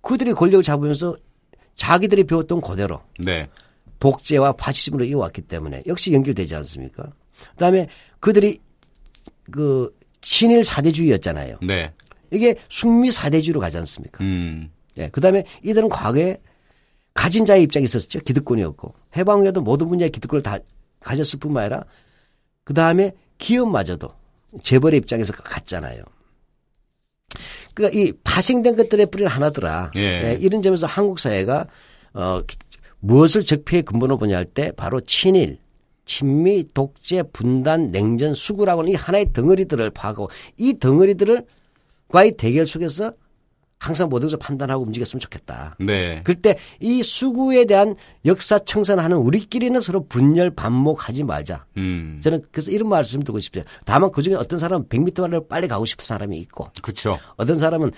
그들이 0.01 0.33
권력을 0.33 0.63
잡으면서 0.63 1.15
자기들이 1.75 2.23
배웠던 2.25 2.61
그대로 2.61 3.01
네. 3.19 3.47
독재와 3.99 4.53
파시즘으로 4.53 5.05
이어왔기 5.05 5.41
때문에 5.43 5.83
역시 5.87 6.11
연결되지 6.13 6.55
않습니까? 6.55 7.11
그다음에 7.51 7.87
그들이 8.19 8.57
그 9.51 9.95
친일 10.21 10.63
사대주의였잖아요. 10.63 11.57
네. 11.61 11.93
이게 12.31 12.55
숙미 12.69 13.11
사대주의로 13.11 13.59
가지 13.59 13.77
않습니까? 13.77 14.23
음. 14.23 14.71
예. 14.97 15.09
그 15.11 15.21
다음에 15.21 15.43
이들은 15.63 15.89
과거에 15.89 16.37
가진 17.13 17.45
자의 17.45 17.63
입장에 17.63 17.83
있었죠. 17.83 18.19
기득권이었고 18.19 18.93
해방 19.17 19.41
후에도 19.41 19.61
모든 19.61 19.87
분야의 19.89 20.09
기득권을 20.11 20.43
다 20.43 20.57
가졌을 20.99 21.39
뿐만 21.39 21.63
아니라 21.63 21.85
그 22.63 22.73
다음에 22.73 23.11
기업마저도 23.37 24.09
재벌의 24.61 24.99
입장에서 24.99 25.33
갔잖아요. 25.33 26.03
그러니까 27.73 27.99
이 27.99 28.13
파생된 28.23 28.75
것들의 28.75 29.07
뿌리는 29.07 29.29
하나더라. 29.29 29.91
예. 29.97 30.01
예, 30.01 30.37
이런 30.39 30.61
점에서 30.61 30.87
한국 30.87 31.19
사회가 31.19 31.67
어 32.13 32.41
무엇을 32.99 33.43
적폐의 33.43 33.83
근본으로 33.83 34.17
보냐 34.17 34.37
할 34.37 34.45
때 34.45 34.71
바로 34.71 35.01
친일, 35.01 35.59
친미, 36.05 36.69
독재, 36.73 37.23
분단, 37.33 37.91
냉전, 37.91 38.33
수구라고는 38.33 38.91
이 38.91 38.95
하나의 38.95 39.33
덩어리들을 39.33 39.89
파고 39.91 40.29
이 40.57 40.79
덩어리들을 40.79 41.45
과의 42.07 42.31
대결 42.37 42.65
속에서 42.65 43.11
항상 43.79 44.09
모든 44.09 44.27
것을 44.27 44.39
판단하고 44.39 44.83
움직였으면 44.83 45.19
좋겠다. 45.19 45.75
네. 45.79 46.21
그때 46.23 46.57
이 46.79 47.03
수구에 47.03 47.65
대한 47.65 47.95
역사 48.25 48.57
청산하는 48.57 49.17
우리끼리는 49.17 49.79
서로 49.79 50.05
분열 50.07 50.49
반목하지 50.49 51.23
말자. 51.23 51.65
음. 51.77 52.19
저는 52.23 52.43
그래서 52.51 52.71
이런 52.71 52.89
말씀 52.89 53.21
드리고 53.21 53.39
싶어요. 53.39 53.63
다만 53.85 54.11
그중에 54.11 54.35
어떤 54.35 54.59
사람은 54.59 54.87
100m를 54.87 55.47
빨리 55.47 55.67
가고 55.67 55.85
싶은 55.85 56.05
사람이 56.05 56.37
있고 56.39 56.69
그렇죠. 56.81 57.19
어떤 57.37 57.59
사람은 57.59 57.91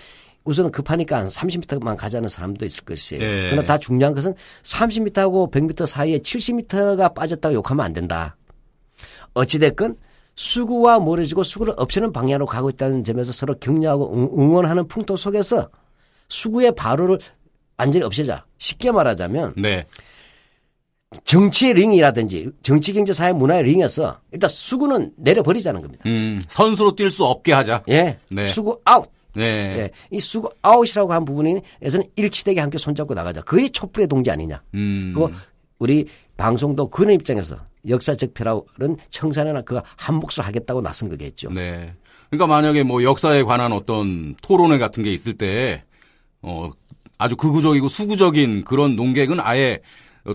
우선은 0.48 0.72
급하니까 0.72 1.18
한 1.18 1.28
30m만 1.28 1.98
가자는 1.98 2.30
사람도 2.30 2.66
있을 2.66 2.86
것이에요. 2.86 3.22
예. 3.22 3.50
그러나 3.50 3.66
다 3.66 3.78
중요한 3.78 4.16
것은 4.16 4.34
30m하고 4.64 5.52
100m 5.52 5.86
사이에 5.86 6.20
70m가 6.20 7.14
빠졌다고 7.14 7.54
욕하면 7.56 7.86
안 7.86 7.94
된다. 7.94 8.38
어찌됐건 9.34 9.98
수구와 10.38 11.00
멀어지고 11.00 11.44
수구를 11.44 11.74
없애는 11.78 12.14
방향으로 12.14 12.46
가고 12.46 12.70
있다는 12.70 13.04
점에서 13.04 13.32
서로 13.34 13.56
격려하고 13.60 14.14
응- 14.16 14.30
응원하는 14.40 14.88
풍토 14.88 15.18
속에서 15.18 15.70
수구의 16.30 16.74
발호를 16.76 17.20
완전히 17.76 18.06
없애자. 18.06 18.46
쉽게 18.60 18.92
말하자면 18.92 19.56
네. 19.58 19.86
정치의 21.24 21.74
링이라든지 21.74 22.52
정치 22.62 22.94
경제 22.94 23.14
사회 23.14 23.34
문화의 23.34 23.64
링에서 23.64 24.20
일단 24.32 24.50
수구는 24.50 25.14
내려버리자는 25.18 25.82
겁니다. 25.82 26.04
음. 26.06 26.42
선수로 26.48 26.96
뛸 26.96 27.10
수 27.10 27.26
없게 27.26 27.54
하자. 27.54 27.84
예. 27.90 28.20
네. 28.30 28.48
수구 28.48 28.80
아웃. 28.86 29.10
네. 29.34 29.44
예. 29.44 29.92
이 30.12 30.20
수구 30.20 30.50
아웃이라고 30.62 31.14
한 31.14 31.26
부분에서는 31.26 32.06
일치되게 32.16 32.60
함께 32.60 32.78
손잡고 32.78 33.14
나가자. 33.14 33.42
그게 33.42 33.70
촛불의 33.70 34.08
동지 34.08 34.30
아니냐. 34.30 34.62
음. 34.76 35.14
그거 35.16 35.32
우리 35.80 36.06
방송도 36.36 36.90
그런 36.90 37.14
입장에서 37.14 37.58
역사적 37.88 38.34
표라는 38.34 38.98
청산이나 39.10 39.62
그거 39.62 39.84
한 39.96 40.16
몫을 40.16 40.46
하겠다고 40.46 40.82
나선 40.82 41.10
거겠죠. 41.10 41.50
네. 41.52 41.94
그러니까 42.30 42.48
만약에 42.48 42.84
뭐 42.84 43.04
역사에 43.04 43.44
관한 43.44 43.72
어떤 43.72 44.36
토론회 44.42 44.78
같은 44.78 45.04
게 45.04 45.14
있을 45.14 45.34
때, 45.34 45.84
어, 46.42 46.70
아주 47.18 47.36
극우적이고 47.36 47.88
수구적인 47.88 48.64
그런 48.64 48.96
논객은 48.96 49.40
아예 49.40 49.80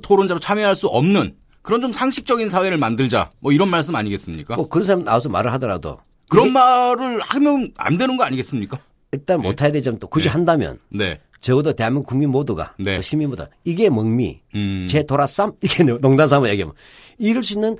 토론자로 0.02 0.40
참여할 0.40 0.74
수 0.74 0.86
없는 0.88 1.36
그런 1.62 1.80
좀 1.80 1.92
상식적인 1.92 2.50
사회를 2.50 2.76
만들자. 2.78 3.30
뭐 3.38 3.52
이런 3.52 3.70
말씀 3.70 3.94
아니겠습니까? 3.94 4.56
꼭 4.56 4.68
그런 4.68 4.84
사람 4.84 5.04
나와서 5.04 5.28
말을 5.28 5.52
하더라도 5.52 5.98
그런 6.28 6.52
말을 6.52 7.20
하면 7.20 7.72
안 7.76 7.98
되는 7.98 8.16
거 8.16 8.24
아니겠습니까? 8.24 8.78
일단 9.12 9.40
못해야 9.40 9.70
되점또 9.70 10.08
굳이 10.08 10.28
한다면 10.28 10.78
네. 10.88 11.20
적어도 11.42 11.74
대한민국 11.74 12.08
국민 12.08 12.30
모두가 12.30 12.74
네. 12.78 12.96
또 12.96 13.02
시민 13.02 13.28
모두 13.28 13.46
이게 13.64 13.90
먹미 13.90 14.40
음. 14.54 14.86
제 14.88 15.02
돌아쌈 15.02 15.52
이게 15.60 15.84
농담 15.84 16.26
삼아 16.26 16.48
얘기하면 16.48 16.74
이럴 17.18 17.42
수 17.42 17.52
있는 17.52 17.76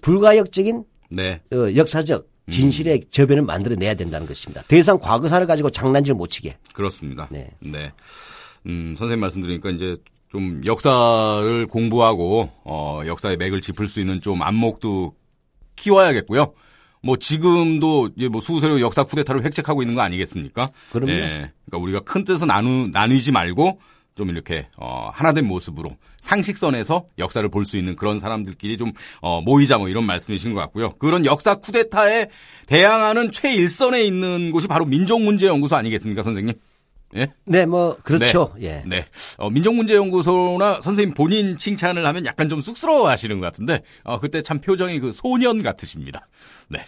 불가역적인 0.00 0.84
네. 1.10 1.40
어, 1.52 1.74
역사적 1.74 2.28
진실의 2.50 3.06
저변을 3.10 3.42
만들어내야 3.42 3.94
된다는 3.94 4.26
것입니다. 4.26 4.62
더 4.62 4.76
이상 4.76 4.98
과거사를 4.98 5.44
가지고 5.48 5.70
장난질 5.70 6.14
못 6.14 6.28
치게. 6.28 6.56
그렇습니다. 6.72 7.26
네. 7.58 7.92
음, 8.66 8.94
선생님 8.96 9.20
말씀 9.20 9.42
드리니까 9.42 9.70
이제 9.70 9.96
좀 10.28 10.60
역사를 10.64 11.66
공부하고 11.66 12.50
어, 12.64 13.00
역사의 13.04 13.36
맥을 13.38 13.60
짚을 13.60 13.88
수 13.88 13.98
있는 14.00 14.20
좀 14.20 14.42
안목도 14.42 15.14
키워야겠고요. 15.74 16.52
뭐 17.02 17.16
지금도 17.16 18.10
이제 18.16 18.28
뭐 18.28 18.40
수세로 18.40 18.80
역사 18.80 19.04
쿠데타를 19.04 19.44
획책하고 19.44 19.82
있는 19.82 19.94
거 19.94 20.02
아니겠습니까? 20.02 20.68
그럼요. 20.92 21.12
예. 21.12 21.50
그러니까 21.66 21.78
우리가 21.78 22.00
큰 22.00 22.24
뜻은 22.24 22.48
나누 22.48 22.88
나뉘지 22.92 23.32
말고 23.32 23.80
좀 24.16 24.30
이렇게 24.30 24.66
어 24.80 25.10
하나된 25.12 25.46
모습으로 25.46 25.90
상식선에서 26.20 27.04
역사를 27.18 27.46
볼 27.50 27.64
수 27.66 27.76
있는 27.76 27.94
그런 27.96 28.18
사람들끼리 28.18 28.78
좀 28.78 28.92
어, 29.20 29.40
모이자 29.42 29.76
뭐 29.78 29.88
이런 29.88 30.04
말씀이신 30.04 30.54
것 30.54 30.60
같고요. 30.60 30.94
그런 30.98 31.24
역사 31.26 31.56
쿠데타에 31.56 32.28
대항하는 32.66 33.30
최일선에 33.30 34.02
있는 34.02 34.50
곳이 34.52 34.68
바로 34.68 34.84
민족문제연구소 34.86 35.76
아니겠습니까, 35.76 36.22
선생님? 36.22 36.54
예? 37.14 37.28
네, 37.44 37.66
뭐 37.66 37.96
그렇죠. 38.02 38.52
예. 38.60 38.82
네. 38.86 39.04
어, 39.38 39.48
민족문제연구소나 39.50 40.80
선생님 40.80 41.14
본인 41.14 41.56
칭찬을 41.56 42.04
하면 42.04 42.26
약간 42.26 42.48
좀 42.48 42.60
쑥스러워 42.60 43.08
하시는 43.08 43.38
것 43.38 43.46
같은데, 43.46 43.82
어, 44.02 44.18
그때 44.18 44.42
참 44.42 44.60
표정이 44.60 44.98
그 45.00 45.12
소년 45.12 45.62
같으십니다. 45.62 46.26
네. 46.68 46.84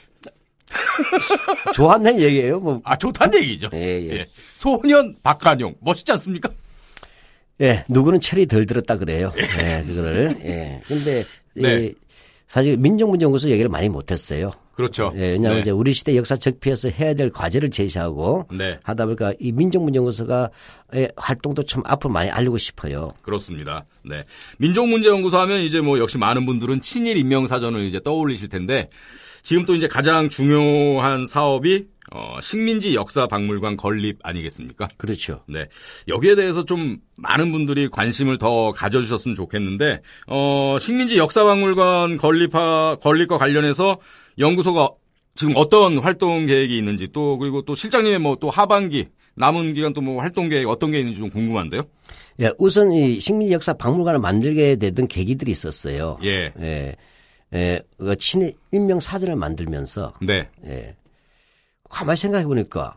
좋았는 1.72 2.20
얘기예요. 2.20 2.60
뭐 2.60 2.80
아, 2.84 2.96
좋다는 2.96 3.40
얘기죠. 3.40 3.70
예, 3.74 3.78
예. 4.10 4.26
소년 4.56 5.16
박한용. 5.22 5.74
멋있지 5.80 6.12
않습니까? 6.12 6.50
예, 7.60 7.84
누구는 7.88 8.20
철이 8.20 8.46
덜 8.46 8.66
들었다 8.66 8.96
그래요. 8.96 9.32
예, 9.36 9.82
그거를. 9.86 10.36
예. 10.44 10.80
근데 10.86 11.22
네. 11.54 11.86
이 11.86 11.94
사실 12.46 12.76
민족문제연구소 12.76 13.50
얘기를 13.50 13.68
많이 13.68 13.88
못했어요. 13.88 14.50
그렇죠. 14.78 15.12
예, 15.16 15.32
왜냐하면 15.32 15.56
네. 15.56 15.62
이제 15.62 15.70
우리 15.72 15.92
시대 15.92 16.14
역사 16.16 16.36
적폐에서 16.36 16.88
해야 16.88 17.12
될 17.12 17.30
과제를 17.30 17.68
제시하고 17.68 18.46
네. 18.52 18.78
하다 18.84 19.06
보니까 19.06 19.32
이 19.40 19.50
민족문제연구소가 19.50 20.50
의 20.92 21.10
활동도 21.16 21.64
참 21.64 21.82
앞으로 21.84 22.12
많이 22.12 22.30
알리고 22.30 22.58
싶어요. 22.58 23.12
그렇습니다. 23.22 23.86
네. 24.04 24.22
민족문제연구소 24.58 25.36
하면 25.36 25.62
이제 25.62 25.80
뭐 25.80 25.98
역시 25.98 26.16
많은 26.16 26.46
분들은 26.46 26.80
친일 26.80 27.16
인명사전을 27.16 27.80
이제 27.86 27.98
떠올리실 27.98 28.50
텐데, 28.50 28.88
지금 29.42 29.64
또 29.64 29.74
이제 29.74 29.88
가장 29.88 30.28
중요한 30.28 31.26
사업이, 31.26 31.88
어, 32.10 32.38
식민지 32.40 32.94
역사 32.94 33.26
박물관 33.26 33.76
건립 33.76 34.18
아니겠습니까? 34.22 34.88
그렇죠. 34.96 35.42
네. 35.48 35.68
여기에 36.08 36.36
대해서 36.36 36.64
좀 36.64 36.98
많은 37.16 37.52
분들이 37.52 37.88
관심을 37.88 38.38
더 38.38 38.72
가져주셨으면 38.72 39.34
좋겠는데, 39.34 40.00
어, 40.26 40.76
식민지 40.80 41.18
역사 41.18 41.44
박물관 41.44 42.16
건립하, 42.16 42.96
건립과 43.02 43.36
관련해서 43.38 43.98
연구소가 44.38 44.90
지금 45.34 45.52
어떤 45.56 45.98
활동 45.98 46.46
계획이 46.46 46.76
있는지 46.76 47.08
또, 47.12 47.38
그리고 47.38 47.62
또 47.62 47.74
실장님의 47.74 48.18
뭐 48.20 48.36
또 48.40 48.50
하반기, 48.50 49.06
남은 49.36 49.74
기간 49.74 49.92
또 49.92 50.00
뭐 50.00 50.20
활동 50.20 50.48
계획 50.48 50.68
어떤 50.68 50.90
게 50.90 50.98
있는지 50.98 51.20
좀 51.20 51.30
궁금한데요? 51.30 51.82
예, 52.40 52.50
우선 52.58 52.90
이 52.92 53.20
식민지 53.20 53.52
역사 53.52 53.72
박물관을 53.72 54.18
만들게 54.20 54.76
되던 54.76 55.06
계기들이 55.08 55.50
있었어요. 55.52 56.18
예. 56.24 56.52
예. 56.60 56.94
예, 57.54 57.80
그 57.98 58.16
친일 58.16 58.52
인명 58.72 58.98
사전을 59.00 59.36
만들면서 59.36 60.14
네. 60.22 60.48
예. 60.66 60.94
가만히 61.88 62.16
생각해 62.16 62.46
보니까 62.46 62.96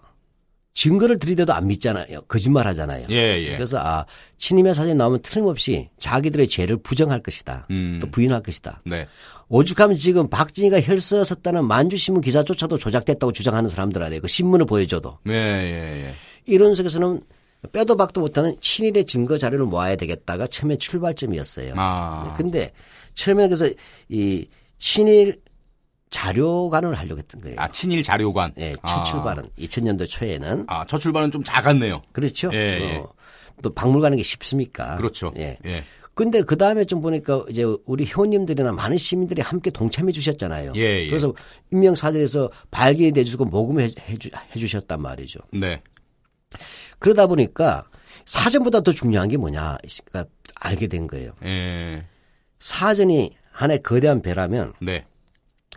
증거를 0.73 1.19
들이대도 1.19 1.53
안 1.53 1.67
믿잖아요. 1.67 2.21
거짓말 2.27 2.65
하잖아요. 2.67 3.05
예, 3.09 3.39
예. 3.41 3.51
그래서 3.55 3.77
아, 3.77 4.05
친임의 4.37 4.73
사전이 4.73 4.95
나오면 4.95 5.21
틀림없이 5.21 5.89
자기들의 5.99 6.47
죄를 6.47 6.77
부정할 6.77 7.21
것이다. 7.21 7.67
음. 7.71 7.99
또 8.01 8.09
부인할 8.09 8.41
것이다. 8.41 8.81
네. 8.85 9.07
오죽하면 9.49 9.97
지금 9.97 10.29
박진희가 10.29 10.79
혈서 10.79 11.25
썼다는 11.25 11.65
만주신문 11.65 12.21
기사조차도 12.21 12.77
조작됐다고 12.77 13.33
주장하는 13.33 13.69
사람들 13.69 14.01
아니에요. 14.01 14.21
그 14.21 14.27
신문을 14.29 14.65
보여줘도. 14.65 15.19
네, 15.25 15.33
예, 15.33 16.07
예. 16.07 16.15
이런 16.45 16.73
속에서는 16.73 17.21
빼도 17.73 17.97
박도 17.97 18.21
못하는 18.21 18.55
친일의 18.59 19.05
증거 19.05 19.37
자료를 19.37 19.65
모아야 19.65 19.95
되겠다가 19.97 20.47
처음에 20.47 20.77
출발점이었어요. 20.77 21.73
아. 21.75 22.33
근데 22.37 22.71
처음에 23.13 23.47
그래서 23.47 23.69
이 24.09 24.47
친일 24.77 25.41
자료관을 26.11 26.93
하려고 26.93 27.17
했던 27.17 27.41
거예요. 27.41 27.55
아, 27.59 27.67
친일 27.69 28.03
자료관. 28.03 28.53
예, 28.59 28.75
첫 28.85 28.99
아. 28.99 29.03
출발은 29.03 29.43
2000년도 29.57 30.07
초에는 30.07 30.65
아, 30.67 30.85
첫 30.85 30.99
출발은 30.99 31.31
좀 31.31 31.43
작았네요. 31.43 32.03
그렇죠. 32.11 32.49
예, 32.53 32.57
예. 32.57 32.97
어, 32.97 33.11
또 33.63 33.73
박물 33.73 34.01
가는 34.01 34.15
게 34.15 34.21
쉽습니까? 34.21 34.97
그렇죠. 34.97 35.33
예. 35.37 35.57
예. 35.65 35.83
근데 36.13 36.41
그 36.41 36.57
다음에 36.57 36.83
좀 36.83 37.01
보니까 37.01 37.45
이제 37.49 37.63
우리 37.85 38.05
회원님들이나 38.05 38.73
많은 38.73 38.97
시민들이 38.97 39.41
함께 39.41 39.71
동참해 39.71 40.11
주셨잖아요. 40.11 40.73
예, 40.75 41.03
예. 41.03 41.09
그래서 41.09 41.33
인명사전에서 41.71 42.51
발견이 42.69 43.13
돼주고 43.13 43.45
모금해 43.45 43.89
주, 44.19 44.29
해주셨단 44.53 45.01
말이죠. 45.01 45.39
네. 45.53 45.81
그러다 46.99 47.27
보니까 47.27 47.85
사전보다 48.25 48.81
더 48.81 48.91
중요한 48.91 49.29
게 49.29 49.37
뭐냐, 49.37 49.77
그러니까 50.05 50.31
알게 50.55 50.87
된 50.87 51.07
거예요. 51.07 51.31
예. 51.45 52.05
사전이 52.59 53.31
하나의 53.51 53.81
거대한 53.81 54.21
배라면 54.21 54.73
네. 54.81 55.05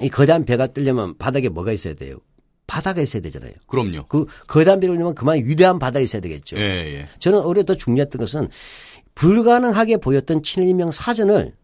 이 0.00 0.08
거대한 0.08 0.44
배가 0.44 0.66
뜨려면 0.68 1.16
바닥에 1.16 1.48
뭐가 1.48 1.72
있어야 1.72 1.94
돼요? 1.94 2.18
바다가 2.66 3.00
있어야 3.00 3.22
되잖아요. 3.22 3.52
그럼요. 3.66 4.06
그 4.08 4.26
거대한 4.46 4.80
배를 4.80 4.94
올려면 4.94 5.14
그만 5.14 5.38
위대한 5.38 5.78
바다가 5.78 6.00
있어야 6.00 6.22
되겠죠. 6.22 6.56
예, 6.56 6.62
예. 6.62 7.06
저는 7.18 7.40
오히려 7.40 7.62
더 7.64 7.74
중요했던 7.76 8.18
것은 8.18 8.48
불가능하게 9.14 9.98
보였던 9.98 10.42
친일명 10.42 10.90
사전을 10.90 11.54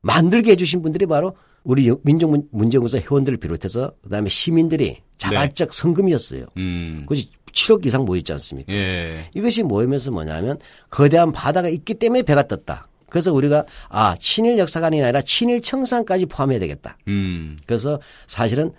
만들게 0.00 0.52
해주신 0.52 0.80
분들이 0.80 1.06
바로 1.06 1.34
우리 1.64 1.92
민족문제연구소 2.02 2.98
회원들을 2.98 3.38
비롯해서 3.38 3.92
그다음에 4.02 4.28
시민들이 4.30 4.98
자발적 5.18 5.74
성금이었어요. 5.74 6.46
음. 6.56 7.00
그것이 7.02 7.30
7억 7.52 7.84
이상 7.84 8.04
모였지 8.04 8.32
않습니까? 8.34 8.72
예. 8.72 9.28
이것이 9.34 9.64
모이면서 9.64 10.10
뭐냐면 10.12 10.58
거대한 10.88 11.32
바다가 11.32 11.68
있기 11.68 11.94
때문에 11.94 12.22
배가 12.22 12.46
떴다. 12.46 12.88
그래서 13.10 13.32
우리가 13.32 13.64
아 13.88 14.14
친일 14.18 14.58
역사관이 14.58 15.02
아니라 15.02 15.20
친일 15.22 15.60
청산까지 15.60 16.26
포함해야 16.26 16.58
되겠다. 16.58 16.96
음. 17.08 17.58
그래서 17.66 18.00
사실은 18.26 18.72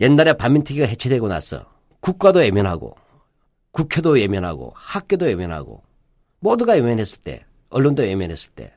옛날에 0.00 0.32
반민특위가 0.34 0.86
해체되고 0.86 1.28
나서 1.28 1.66
국가도 2.00 2.40
외면하고 2.40 2.96
국회도 3.72 4.10
외면하고 4.10 4.72
학교도 4.76 5.26
외면하고 5.26 5.82
모두가 6.40 6.74
외면했을 6.74 7.18
때 7.18 7.44
언론도 7.70 8.02
외면했을 8.02 8.50
때 8.52 8.72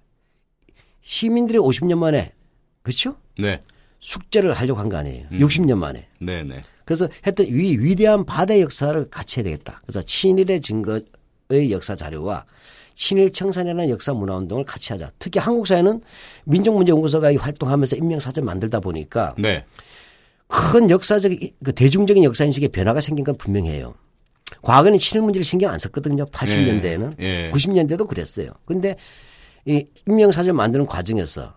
시민들이 1.02 1.58
50년 1.58 1.98
만에 1.98 2.34
그렇죠? 2.82 3.16
네. 3.38 3.60
숙제를 4.00 4.54
하려고 4.54 4.80
한 4.80 4.90
거 4.90 4.98
아니에요. 4.98 5.28
음. 5.32 5.40
60년 5.40 5.76
만에. 5.78 6.08
네, 6.20 6.44
네. 6.44 6.64
그래서 6.86 7.10
했던 7.26 7.46
위 7.48 7.78
위대한 7.78 8.26
바다의 8.26 8.62
역사를 8.62 9.10
같이 9.10 9.40
해야 9.40 9.44
되겠다. 9.46 9.80
그래서 9.84 10.02
친일의 10.02 10.62
증거의 10.62 11.72
역사 11.72 11.96
자료와 11.96 12.46
친일 12.98 13.32
청산이라는 13.32 13.92
역사 13.92 14.12
문화 14.12 14.36
운동을 14.38 14.66
같이 14.66 14.92
하자. 14.92 15.12
특히 15.20 15.40
한국 15.40 15.68
사회는 15.68 16.02
민족문제연구소가 16.46 17.30
이 17.30 17.36
활동하면서 17.36 17.96
인명사전 17.96 18.44
만들다 18.44 18.80
보니까 18.80 19.36
네. 19.38 19.64
큰 20.48 20.90
역사적 20.90 21.32
그 21.64 21.74
대중적인 21.74 22.24
역사 22.24 22.44
인식의 22.44 22.70
변화가 22.70 23.00
생긴 23.00 23.24
건 23.24 23.38
분명해요. 23.38 23.94
과거는 24.64 24.98
친일 24.98 25.22
문제를 25.22 25.44
신경 25.44 25.72
안 25.72 25.78
썼거든요. 25.78 26.26
80년대에는 26.26 27.20
예. 27.20 27.52
90년대도 27.52 28.08
그랬어요. 28.08 28.50
근데 28.66 28.96
이 29.66 29.86
인명사전 30.08 30.56
만드는 30.56 30.88
과정에서 30.88 31.54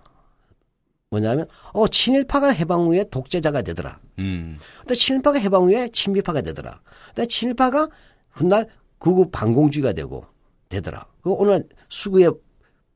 뭐냐면 1.09 1.47
어 1.73 1.89
친일파가 1.89 2.51
해방 2.51 2.83
후에 2.83 3.07
독재자가 3.11 3.63
되더라. 3.63 3.99
음. 4.19 4.59
또 4.87 4.95
친일파가 4.95 5.39
해방 5.39 5.63
후에 5.63 5.89
친미파가 5.89 6.43
되더라. 6.43 6.83
근데 7.15 7.27
친일파가 7.27 7.89
훗날 8.29 8.67
극우 8.99 9.31
반공주의가 9.31 9.95
되고 9.95 10.27
되더라. 10.69 11.10
그 11.23 11.31
오늘 11.31 11.65
수구의 11.89 12.33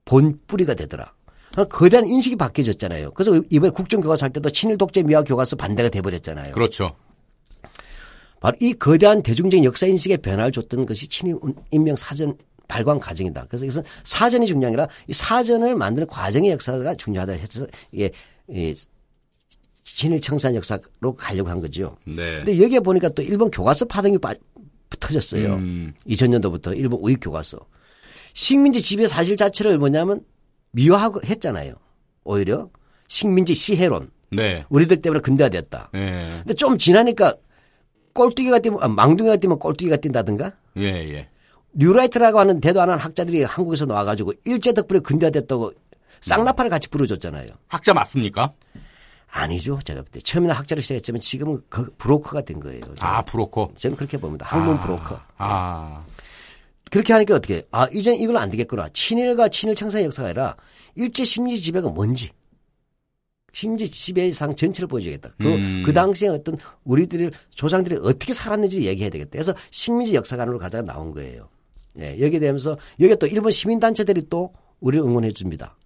본 0.05 0.39
뿌리가 0.47 0.75
되더라. 0.75 1.13
거대한 1.69 2.07
인식이 2.07 2.37
바뀌어졌잖아요. 2.37 3.13
그래서 3.13 3.41
이번에 3.51 3.71
국정교과서 3.71 4.25
할 4.25 4.33
때도 4.33 4.51
친일 4.51 4.77
독재 4.77 5.05
미화 5.05 5.23
교과서 5.23 5.57
반대가 5.57 5.89
돼버렸잖아요. 5.89 6.53
그렇죠. 6.53 6.97
바로 8.41 8.57
이 8.61 8.75
거대한 8.75 9.23
대중적인 9.23 9.65
역사 9.65 9.87
인식에 9.87 10.17
변화를 10.19 10.53
줬던 10.53 10.85
것이 10.85 11.09
친일 11.09 11.37
인명 11.71 11.97
사전 11.97 12.37
발광 12.67 12.99
과정이다. 12.99 13.47
그래서 13.49 13.65
이것은 13.65 13.83
사전이 14.03 14.47
중요한 14.47 14.75
게 14.75 14.81
아니라 14.81 14.89
이 15.07 15.13
사전을 15.13 15.77
만드는 15.77 16.09
과정의 16.09 16.51
역사가 16.51 16.95
중요하다 16.97 17.33
해서 17.33 17.67
이게 17.93 18.11
이 18.49 18.75
친일 19.85 20.21
청산 20.21 20.55
역사로 20.55 21.15
가려고 21.17 21.51
한 21.51 21.61
거죠. 21.61 21.97
네. 22.05 22.39
근데 22.39 22.61
여기에 22.61 22.81
보니까 22.81 23.11
또 23.11 23.23
일본 23.23 23.51
교과서 23.51 23.85
파동이 23.85 24.19
빠, 24.19 24.35
터졌어요. 24.99 25.55
음. 25.55 25.93
2000년도부터 26.07 26.77
일본 26.77 27.01
우익 27.01 27.21
교과서. 27.21 27.59
식민지 28.35 28.83
지배 28.83 29.07
사실 29.07 29.37
자체를 29.37 29.79
뭐냐면 29.79 30.21
미화하고 30.73 31.23
했잖아요. 31.25 31.75
오히려 32.25 32.69
식민지 33.09 33.55
시해론. 33.55 34.11
네. 34.31 34.65
우리들 34.69 35.01
때문에 35.01 35.21
근대화됐다. 35.21 35.91
예. 35.95 36.35
근데 36.39 36.55
좀 36.55 36.77
지나니까 36.77 37.35
꼴뚜기가 38.13 38.59
뛰면 38.59 38.83
아, 38.83 38.89
망둥이가 38.89 39.37
뛰면 39.37 39.59
꼴뚜기가 39.59 39.97
뛴다든가 39.97 40.53
예, 40.79 40.83
예. 40.83 41.29
뉴라이트라고 41.73 42.39
하는 42.39 42.61
대도 42.61 42.81
안 42.81 42.91
하는 42.91 43.03
학자들이 43.03 43.43
한국에서 43.45 43.87
나와가지고 43.87 44.35
일제 44.45 44.73
덕분에 44.73 45.01
근대화됐다고 45.01 45.73
쌍나파를 46.21 46.71
같이 46.71 46.89
불어줬잖아요. 46.89 47.51
학자 47.69 47.93
맞습니까? 47.95 48.53
아니죠. 49.31 49.79
제가 49.85 50.03
볼때 50.03 50.21
처음에는 50.21 50.55
학자로 50.55 50.81
시작했지만 50.81 51.21
지금은 51.21 51.63
그 51.69 51.93
브로커가 51.99 52.43
된 52.43 52.61
거예요. 52.61 52.81
저는, 52.81 52.97
아, 53.01 53.23
브로커. 53.23 53.73
저는 53.77 53.97
그렇게 53.97 54.17
봅니다. 54.17 54.47
학문 54.47 54.79
브로커. 54.81 55.21
아. 55.39 56.05
그렇게 56.95 57.13
하니까 57.13 57.35
어떻게, 57.35 57.57
해? 57.57 57.63
아, 57.73 57.89
이젠 57.93 58.15
이걸 58.15 58.37
안 58.37 58.49
되겠구나. 58.53 58.89
친일과 58.93 59.49
친일 59.49 59.75
청산의 59.75 60.05
역사가 60.05 60.29
아니라 60.29 60.55
일제 60.95 61.25
식민지 61.25 61.61
지배가 61.61 61.89
뭔지. 61.89 62.31
식민지 63.53 63.91
지배상 63.91 64.55
전체를 64.55 64.87
보여주겠다. 64.87 65.35
그, 65.37 65.45
음. 65.45 65.83
그 65.85 65.93
당시에 65.93 66.29
어떤 66.29 66.57
우리들이, 66.85 67.31
조상들이 67.51 67.97
어떻게 68.01 68.33
살았는지 68.33 68.85
얘기해야 68.85 69.11
되겠다. 69.11 69.31
그래서 69.33 69.53
식민지 69.73 70.15
역사관으로 70.15 70.61
가자가 70.61 70.85
나온 70.85 71.11
거예요. 71.11 71.49
예, 71.99 72.17
여기에 72.21 72.39
대면서, 72.39 72.79
여기에 73.01 73.17
또 73.17 73.27
일본 73.27 73.51
시민단체들이 73.51 74.29
또 74.31 74.53
우리를 74.79 75.05
응원해 75.05 75.33
줍니다. 75.33 75.77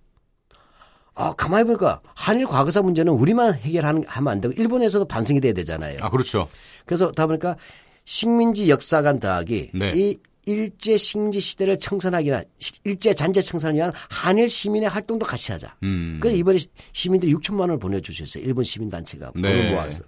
아, 1.14 1.32
가만히 1.32 1.64
보니까 1.64 2.02
한일 2.14 2.44
과거사 2.44 2.82
문제는 2.82 3.14
우리만 3.14 3.54
해결하는, 3.54 4.04
하면 4.06 4.30
안 4.30 4.42
되고, 4.42 4.52
일본에서도 4.52 5.06
반성이 5.06 5.40
돼야 5.40 5.54
되잖아요. 5.54 6.00
아, 6.02 6.10
그렇죠. 6.10 6.46
그래서 6.84 7.10
다 7.12 7.26
보니까 7.26 7.56
식민지 8.04 8.68
역사관 8.68 9.20
더하기 9.20 9.70
네. 9.72 9.92
이 9.94 10.18
일제 10.48 10.96
식민지 10.96 11.40
시대를 11.40 11.78
청산하기나 11.78 12.42
일제 12.84 13.12
잔재 13.12 13.42
청산을 13.42 13.76
위한 13.76 13.92
한일 14.08 14.48
시민의 14.48 14.88
활동도 14.88 15.26
같이 15.26 15.52
하자. 15.52 15.76
음. 15.82 16.18
그래서 16.22 16.38
이번에 16.38 16.58
시민들이 16.94 17.34
6천만 17.34 17.60
원을 17.60 17.78
보내주셨어요. 17.78 18.42
일본 18.42 18.64
시민 18.64 18.88
단체가 18.88 19.30
네. 19.34 19.42
돈을 19.42 19.70
모아서. 19.72 20.02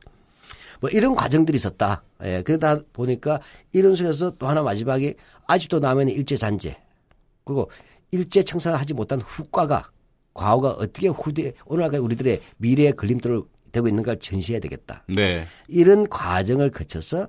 뭐 0.81 0.88
이런 0.88 1.14
과정들이 1.14 1.57
있었다. 1.57 2.03
예, 2.24 2.42
그러다 2.42 2.81
보니까 2.94 3.38
이런 3.72 3.94
속에서 3.94 4.31
또 4.38 4.48
하나 4.48 4.62
마지막에 4.62 5.14
아직도 5.46 5.79
남은 5.79 6.09
일제 6.09 6.38
잔재 6.38 6.74
그리고 7.44 7.70
일제 8.11 8.42
청산을 8.42 8.81
하지 8.81 8.94
못한 8.94 9.20
후과가 9.20 9.90
과거가 10.33 10.70
어떻게 10.70 11.09
후대 11.09 11.53
오늘날 11.66 11.94
우리들의 11.96 12.40
미래의 12.57 12.96
걸림돌을 12.96 13.42
되고 13.72 13.88
있는가를 13.88 14.20
전시해야 14.20 14.59
되겠다. 14.59 15.05
네. 15.07 15.44
이런 15.68 16.09
과정을 16.09 16.70
거쳐서 16.70 17.29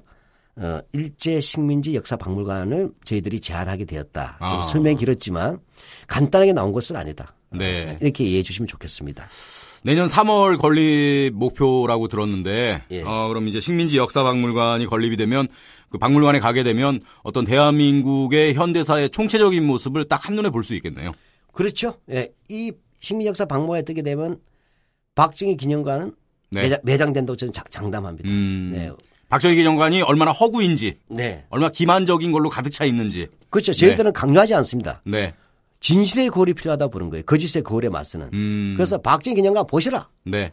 어, 0.58 0.80
일제 0.94 1.40
식민지 1.40 1.96
역사 1.96 2.16
박물관을 2.18 2.92
저희들이 3.06 3.40
제안하게 3.40 3.86
되었다. 3.86 4.38
좀 4.40 4.48
아. 4.48 4.62
설명이 4.64 4.98
길었지만 4.98 5.60
간단하게 6.08 6.54
나온 6.54 6.72
것은 6.72 6.96
아니다. 6.96 7.34
네. 7.52 7.96
이렇게 8.02 8.24
이해해 8.26 8.44
주시면 8.44 8.68
좋겠습니다. 8.68 9.28
내년 9.84 10.08
3월 10.08 10.60
건립 10.60 11.32
목표라고 11.34 12.08
들었는데, 12.08 12.84
예. 12.92 13.02
어, 13.02 13.28
그럼 13.30 13.48
이제 13.48 13.60
식민지 13.60 13.98
역사 13.98 14.22
박물관이 14.24 14.86
건립이 14.86 15.18
되면 15.18 15.48
그 15.90 15.98
박물관에 15.98 16.40
가게 16.40 16.64
되면 16.64 17.00
어떤 17.24 17.46
대한민국의 17.46 18.54
현대사의 18.54 19.10
총체적인 19.10 19.66
모습을 19.66 20.08
딱 20.08 20.28
한눈에 20.28 20.50
볼 20.50 20.64
수 20.64 20.76
있겠네요. 20.76 21.12
그렇죠. 21.52 21.96
예, 22.12 22.30
이 22.48 22.72
식민 23.00 23.26
역사 23.28 23.46
박물관에 23.46 23.82
뜨게 23.82 24.04
되면 24.04 24.40
박정희 25.16 25.58
기념관은 25.58 26.14
네. 26.52 26.62
매장, 26.62 26.80
매장된다고 26.84 27.36
저는 27.38 27.52
장- 27.52 27.66
장담합니다. 27.70 28.30
음. 28.30 28.70
네. 28.74 28.92
박정희 29.32 29.56
기념관이 29.56 30.02
얼마나 30.02 30.32
허구인지, 30.32 30.98
네. 31.10 31.46
얼마나 31.50 31.72
기만적인 31.72 32.32
걸로 32.34 32.50
가득 32.50 32.70
차 32.72 32.84
있는지. 32.84 33.28
그렇죠. 33.50 33.74
저희들은 33.74 34.12
강요하지 34.14 34.54
않습니다. 34.56 35.02
네. 35.06 35.34
진실의 35.80 36.30
거울이 36.30 36.54
필요하다 36.54 36.90
보는 36.90 37.10
거예요. 37.10 37.24
거짓의 37.24 37.64
거울에 37.64 37.88
맞서는. 37.90 38.30
음. 38.34 38.74
그래서 38.76 38.98
박정희 39.00 39.36
기념관 39.36 39.66
보시라. 39.68 40.08
네. 40.26 40.52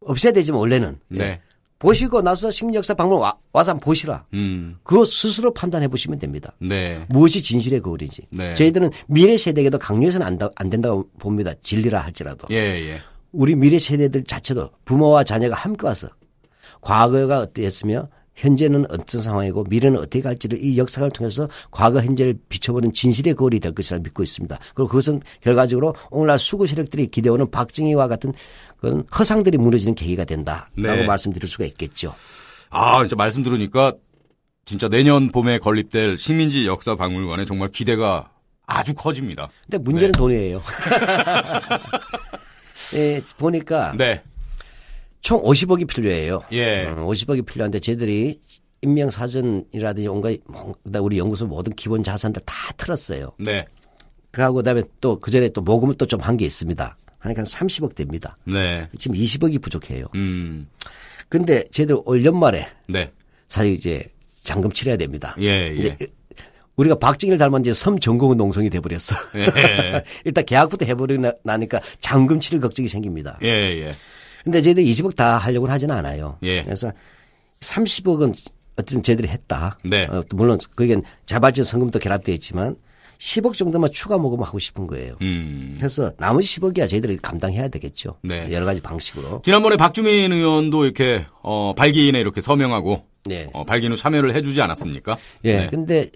없애야 0.00 0.32
되지만 0.32 0.60
원래는. 0.60 0.98
네. 1.10 1.24
예. 1.24 1.40
보시고 1.80 2.22
나서 2.22 2.48
식민 2.52 2.76
역사 2.76 2.94
박물관 2.94 3.20
와, 3.24 3.34
와서 3.52 3.72
한번 3.72 3.84
보시라. 3.84 4.24
음. 4.34 4.76
그거 4.84 5.04
스스로 5.04 5.52
판단해 5.52 5.88
보시면 5.88 6.20
됩니다. 6.20 6.52
네. 6.60 7.04
무엇이 7.08 7.42
진실의 7.42 7.80
거울인지. 7.80 8.22
네. 8.30 8.54
저희들은 8.54 8.90
미래 9.08 9.36
세대에게도 9.36 9.78
강요해서는 9.80 10.24
안, 10.24 10.38
다- 10.38 10.48
안 10.54 10.70
된다고 10.70 11.08
봅니다. 11.18 11.52
진리라 11.60 11.98
할지라도. 12.00 12.46
예, 12.52 12.56
예. 12.56 12.98
우리 13.32 13.56
미래 13.56 13.80
세대들 13.80 14.22
자체도 14.22 14.70
부모와 14.84 15.24
자녀가 15.24 15.56
함께 15.56 15.84
와서 15.86 16.08
과거가 16.82 17.40
어땠으며 17.40 18.08
현재는 18.34 18.86
어떤 18.90 19.20
상황이고 19.20 19.64
미래는 19.68 19.98
어떻게 19.98 20.20
갈지를 20.20 20.62
이 20.62 20.78
역사를 20.78 21.08
통해서 21.10 21.48
과거 21.70 22.00
현재를 22.00 22.34
비춰보는 22.48 22.92
진실의 22.92 23.34
거울이 23.34 23.60
될 23.60 23.74
것이라 23.74 24.00
믿고 24.00 24.22
있습니다. 24.22 24.58
그리고 24.74 24.88
그것은 24.88 25.20
결과적으로 25.40 25.94
오늘날 26.10 26.38
수구 26.38 26.66
세력들이 26.66 27.08
기대오는 27.08 27.50
박정희와 27.50 28.08
같은 28.08 28.32
그런 28.78 29.04
허상들이 29.16 29.58
무너지는 29.58 29.94
계기가 29.94 30.24
된다라고 30.24 30.70
네. 30.76 31.04
말씀드릴 31.04 31.48
수가 31.48 31.64
있겠죠. 31.66 32.14
아, 32.70 33.02
진짜 33.02 33.16
말씀 33.16 33.42
들으니까 33.42 33.92
진짜 34.64 34.88
내년 34.88 35.30
봄에 35.30 35.58
건립될 35.58 36.16
식민지 36.16 36.66
역사 36.66 36.94
박물관에 36.94 37.44
정말 37.44 37.68
기대가 37.68 38.30
아주 38.66 38.94
커집니다. 38.94 39.50
근데 39.64 39.78
문제는 39.78 40.12
네. 40.12 40.18
돈이에요. 40.18 40.62
예, 42.94 43.20
보니까 43.38 43.94
네. 43.96 44.22
총 45.22 45.40
50억이 45.42 45.86
필요해요. 45.86 46.42
예. 46.52 46.84
어, 46.86 46.94
50억이 47.06 47.46
필요한데 47.46 47.78
저희들이 47.78 48.40
인명사전이라든지 48.82 50.08
온갖 50.08 50.36
뭐, 50.46 50.74
그다음에 50.84 51.04
우리 51.04 51.18
연구소 51.18 51.46
모든 51.46 51.72
기본 51.74 52.02
자산들 52.02 52.42
다 52.44 52.54
틀었어요. 52.76 53.32
네. 53.38 53.64
그하고 54.32 54.56
그다음에 54.56 54.82
또 55.00 55.18
그전에 55.20 55.48
또 55.50 55.60
모금을 55.60 55.94
또 55.96 56.06
좀 56.06 56.20
한 56.20 56.36
게 56.36 56.44
있습니다. 56.44 56.96
하니까 57.18 57.40
한 57.40 57.46
30억 57.46 57.94
됩니다. 57.94 58.36
네. 58.44 58.88
지금 58.98 59.16
20억이 59.16 59.62
부족해요. 59.62 60.06
음. 60.16 60.66
근데 61.28 61.64
저희들 61.70 61.96
올 62.04 62.24
연말에 62.24 62.66
네. 62.88 63.10
사실 63.48 63.72
이제 63.72 64.02
잔금 64.42 64.72
치러야 64.72 64.96
됩니다. 64.96 65.36
예, 65.38 65.46
예. 65.46 65.96
우리가 66.76 66.96
박정희를 66.98 67.38
닮은 67.38 67.60
이제 67.60 67.72
섬 67.72 67.98
전공은 68.00 68.36
농성이 68.38 68.68
돼버렸어. 68.70 69.14
예. 69.36 70.02
일단 70.24 70.44
계약부터 70.44 70.84
해버리고 70.86 71.30
나니까 71.44 71.80
잔금 72.00 72.40
치를 72.40 72.60
걱정이 72.60 72.88
생깁니다. 72.88 73.38
예, 73.42 73.46
예. 73.48 73.94
근데 74.44 74.60
저희들 74.60 74.84
20억 74.84 75.16
다 75.16 75.38
하려고는 75.38 75.72
하지는 75.72 75.94
않아요. 75.96 76.38
예. 76.42 76.62
그래서 76.62 76.92
30억은 77.60 78.34
어쨌든 78.76 79.02
저희들이 79.02 79.28
했다. 79.28 79.78
네. 79.84 80.04
어, 80.04 80.22
또 80.28 80.36
물론 80.36 80.58
거기엔 80.76 81.02
자발적 81.26 81.64
성금도 81.64 81.98
결합되어 81.98 82.34
있지만 82.34 82.76
10억 83.18 83.56
정도만 83.56 83.92
추가 83.92 84.18
모금을 84.18 84.44
하고 84.44 84.58
싶은 84.58 84.86
거예요. 84.88 85.16
음. 85.22 85.76
그래서 85.78 86.12
나머지 86.18 86.58
10억이야 86.58 86.88
저희들이 86.88 87.18
감당해야 87.18 87.68
되겠죠. 87.68 88.16
네. 88.22 88.48
여러 88.50 88.64
가지 88.66 88.80
방식으로. 88.80 89.42
지난번에 89.44 89.76
박주민 89.76 90.32
의원도 90.32 90.84
이렇게 90.84 91.24
어 91.42 91.72
발기인에 91.76 92.18
이렇게 92.18 92.40
서명하고 92.40 93.04
네. 93.26 93.48
어 93.52 93.64
발기인 93.64 93.92
후 93.92 93.96
참여를 93.96 94.34
해 94.34 94.42
주지 94.42 94.60
않았습니까? 94.60 95.16
예. 95.44 95.58
네. 95.58 95.66
근데 95.68 96.00
이 96.02 96.06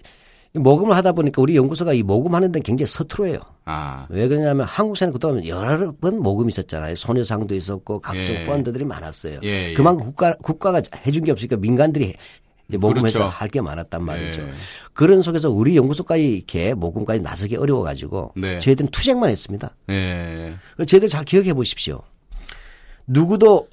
모금을 0.57 0.95
하다 0.95 1.13
보니까 1.13 1.41
우리 1.41 1.55
연구소가 1.55 1.93
이 1.93 2.03
모금하는 2.03 2.51
데는 2.51 2.63
굉장히 2.63 2.87
서투러요. 2.87 3.39
아. 3.65 4.05
왜 4.09 4.27
그러냐면 4.27 4.65
한국사는 4.65 5.11
그동안 5.11 5.45
여러 5.45 5.91
번 5.93 6.19
모금이 6.21 6.49
있었잖아요. 6.49 6.95
소녀상도 6.95 7.55
있었고 7.55 7.99
각종 7.99 8.35
예. 8.35 8.45
펀드들이 8.45 8.85
많았어요. 8.85 9.39
예, 9.43 9.69
예. 9.69 9.73
그만큼 9.73 10.05
국가, 10.05 10.33
국가가 10.35 10.81
해준 11.05 11.23
게 11.23 11.31
없으니까 11.31 11.57
민간들이 11.57 12.15
이제 12.69 12.77
모금해서 12.77 13.19
그렇죠. 13.19 13.33
할게 13.35 13.61
많았단 13.61 14.03
말이죠. 14.03 14.41
예. 14.41 14.51
그런 14.93 15.21
속에서 15.21 15.49
우리 15.49 15.75
연구소까지 15.77 16.37
이렇게 16.37 16.73
모금까지 16.73 17.21
나서기 17.21 17.55
어려워가지고 17.55 18.33
네. 18.35 18.59
저희들은 18.59 18.91
투쟁만 18.91 19.29
했습니다. 19.29 19.75
예. 19.89 20.53
저희들 20.85 21.09
잘 21.09 21.23
기억해 21.23 21.53
보십시오. 21.53 22.01
누구도 23.05 23.67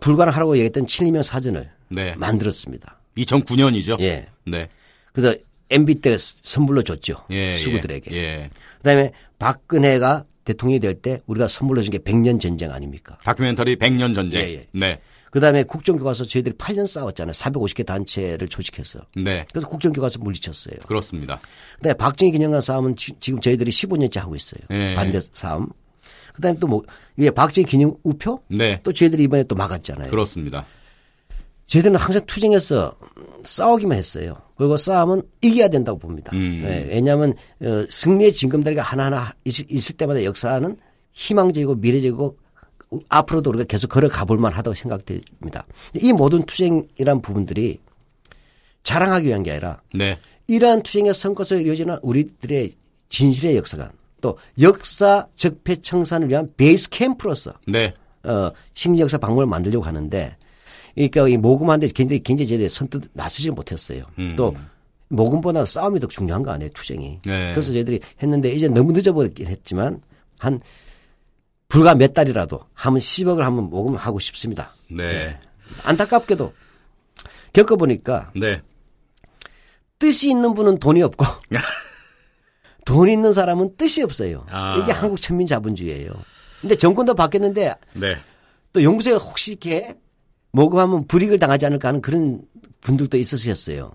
불가능하라고 0.00 0.56
얘기했던 0.56 0.86
친일명 0.86 1.22
사전을 1.22 1.70
네. 1.88 2.14
만들었습니다. 2.16 2.98
2009년이죠. 3.16 4.00
예. 4.00 4.26
네. 4.46 4.68
그래서 5.12 5.36
MB 5.70 5.96
때 5.96 6.16
선물로 6.18 6.82
줬죠. 6.82 7.24
예. 7.30 7.56
수구들에게. 7.56 8.10
예. 8.14 8.16
예. 8.16 8.50
그다음에 8.78 9.10
박근혜가 9.38 10.24
대통령이 10.44 10.80
될 10.80 10.94
때 11.00 11.20
우리가 11.26 11.48
선물로 11.48 11.82
준 11.82 11.90
게 11.92 11.98
100년 11.98 12.40
전쟁 12.40 12.72
아닙니까? 12.72 13.18
다큐멘터리 13.22 13.76
100년 13.76 14.14
전쟁. 14.14 14.42
예, 14.42 14.52
예. 14.54 14.66
네. 14.72 14.98
그다음에 15.30 15.62
국정교과서 15.62 16.24
저희들이 16.24 16.56
8년 16.56 16.86
싸웠잖아요. 16.88 17.32
450개 17.32 17.86
단체를 17.86 18.48
조직해서. 18.48 19.00
네. 19.16 19.46
그래서 19.52 19.68
국정교과서 19.68 20.18
물리쳤어요. 20.18 20.74
그렇습니다. 20.88 21.38
근데 21.80 21.94
박정희 21.94 22.32
기념관 22.32 22.60
싸움은 22.60 22.96
지, 22.96 23.12
금 23.30 23.40
저희들이 23.40 23.70
15년째 23.70 24.18
하고 24.18 24.34
있어요. 24.34 24.60
예. 24.70 24.94
반대 24.96 25.20
싸움. 25.32 25.68
그다음에 26.34 26.58
또 26.58 26.66
뭐, 26.66 26.82
이게 27.16 27.30
박정희 27.30 27.66
기념 27.66 27.94
우표? 28.02 28.42
네. 28.48 28.80
또 28.82 28.92
저희들이 28.92 29.22
이번에 29.24 29.44
또 29.44 29.54
막았잖아요. 29.54 30.10
그렇습니다. 30.10 30.66
저희들은 31.70 31.94
항상 31.94 32.26
투쟁해서 32.26 32.92
싸우기만 33.44 33.96
했어요. 33.96 34.36
그리고 34.56 34.76
싸움은 34.76 35.22
이겨야 35.40 35.68
된다고 35.68 35.98
봅니다. 35.98 36.32
음. 36.34 36.62
네, 36.62 36.84
왜냐하면 36.90 37.32
어, 37.62 37.86
승리의 37.88 38.32
징검다리가 38.32 38.82
하나하나 38.82 39.32
있을, 39.44 39.96
때마다 39.96 40.24
역사는 40.24 40.76
희망적이고 41.12 41.76
미래적이고 41.76 42.36
앞으로도 43.08 43.50
우리가 43.50 43.64
계속 43.66 43.86
걸어가 43.88 44.24
볼 44.24 44.38
만 44.40 44.52
하다고 44.52 44.74
생각됩니다. 44.74 45.64
이 45.94 46.12
모든 46.12 46.42
투쟁이란 46.42 47.22
부분들이 47.22 47.78
자랑하기 48.82 49.28
위한 49.28 49.44
게 49.44 49.52
아니라 49.52 49.80
네. 49.94 50.18
이러한 50.48 50.82
투쟁의 50.82 51.14
성과서 51.14 51.54
이루어지는 51.56 51.98
우리들의 52.02 52.72
진실의 53.10 53.56
역사관 53.56 53.92
또 54.20 54.36
역사 54.60 55.28
적폐 55.36 55.76
청산을 55.76 56.30
위한 56.30 56.48
베이스 56.56 56.90
캠프로서 56.90 57.52
네. 57.68 57.94
어, 58.24 58.50
심리 58.74 59.00
역사 59.00 59.18
박물을 59.18 59.46
만들려고 59.46 59.86
하는데, 59.86 60.36
그러니까 60.94 61.28
이 61.28 61.36
모금하는데 61.36 61.92
굉장히, 61.92 62.22
굉장히 62.22 62.48
저희들이 62.48 62.68
선뜻 62.68 63.10
나서지 63.12 63.50
못했어요. 63.50 64.04
음. 64.18 64.34
또, 64.36 64.54
모금보다 65.08 65.64
싸움이 65.64 65.98
더 66.00 66.06
중요한 66.06 66.42
거 66.42 66.52
아니에요, 66.52 66.70
투쟁이. 66.72 67.18
네. 67.24 67.52
그래서 67.52 67.72
저희들이 67.72 68.00
했는데, 68.22 68.52
이제 68.52 68.68
너무 68.68 68.92
늦어버렸긴 68.92 69.46
했지만, 69.48 70.00
한, 70.38 70.60
불과 71.68 71.94
몇 71.94 72.14
달이라도 72.14 72.60
한번 72.74 73.00
10억을 73.00 73.40
한번 73.40 73.70
모금을 73.70 73.98
하고 73.98 74.18
싶습니다. 74.20 74.72
네. 74.88 75.38
안타깝게도, 75.84 76.52
겪어보니까, 77.52 78.32
네. 78.36 78.62
뜻이 79.98 80.30
있는 80.30 80.54
분은 80.54 80.78
돈이 80.78 81.02
없고, 81.02 81.24
돈 82.86 83.08
있는 83.08 83.32
사람은 83.32 83.76
뜻이 83.76 84.02
없어요. 84.02 84.46
아. 84.48 84.76
이게 84.80 84.92
한국 84.92 85.20
천민 85.20 85.46
자본주의예요. 85.46 86.12
근데 86.60 86.76
정권도 86.76 87.14
바뀌었는데, 87.14 87.74
네. 87.94 88.16
또 88.72 88.82
연구소에 88.82 89.14
혹시 89.14 89.52
이렇게 89.52 89.96
모금하면 90.52 91.06
불이익을 91.06 91.38
당하지 91.38 91.66
않을까 91.66 91.88
하는 91.88 92.00
그런 92.00 92.42
분들도 92.80 93.16
있으셨어요. 93.18 93.92